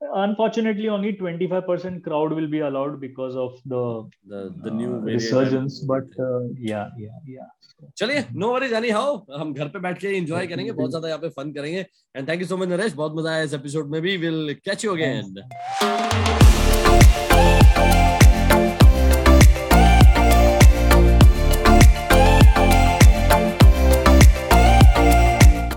unfortunately 0.00 0.88
only 0.88 1.12
25% 1.12 2.02
crowd 2.02 2.32
will 2.32 2.46
be 2.48 2.60
allowed 2.60 3.00
because 3.00 3.36
of 3.36 3.54
the 3.66 4.08
the, 4.26 4.54
the 4.58 4.70
new 4.70 4.92
uh, 4.92 5.00
resurgence 5.00 5.80
but 5.82 6.04
uh, 6.20 6.42
yeah 6.54 6.88
yeah 6.96 7.18
yeah. 7.26 7.48
चलिए 7.96 8.24
नो 8.34 8.52
वरीज 8.52 8.72
एनी 8.74 8.88
हाउ 8.90 9.16
हम 9.32 9.52
घर 9.54 9.68
पे 9.68 9.78
बैठ 9.80 9.98
के 9.98 10.16
एंजॉय 10.16 10.46
करेंगे 10.46 10.72
बहुत 10.72 10.90
ज़्यादा 10.90 11.08
यहाँ 11.08 11.20
पे 11.20 11.28
फन 11.36 11.52
करेंगे 11.52 11.84
and 12.14 12.28
thank 12.28 12.40
you 12.40 12.46
so 12.48 12.56
much 12.56 12.68
Naresh 12.68 12.92
बहुत 12.94 13.16
मज़ा 13.16 13.30
आया 13.32 13.42
इस 13.42 13.54
एपिसोड 13.54 13.90
में 13.90 14.00
भी 14.02 14.16
विल 14.26 14.54
कैच 14.64 14.84
यू 14.84 14.94
अगेन 14.94 16.47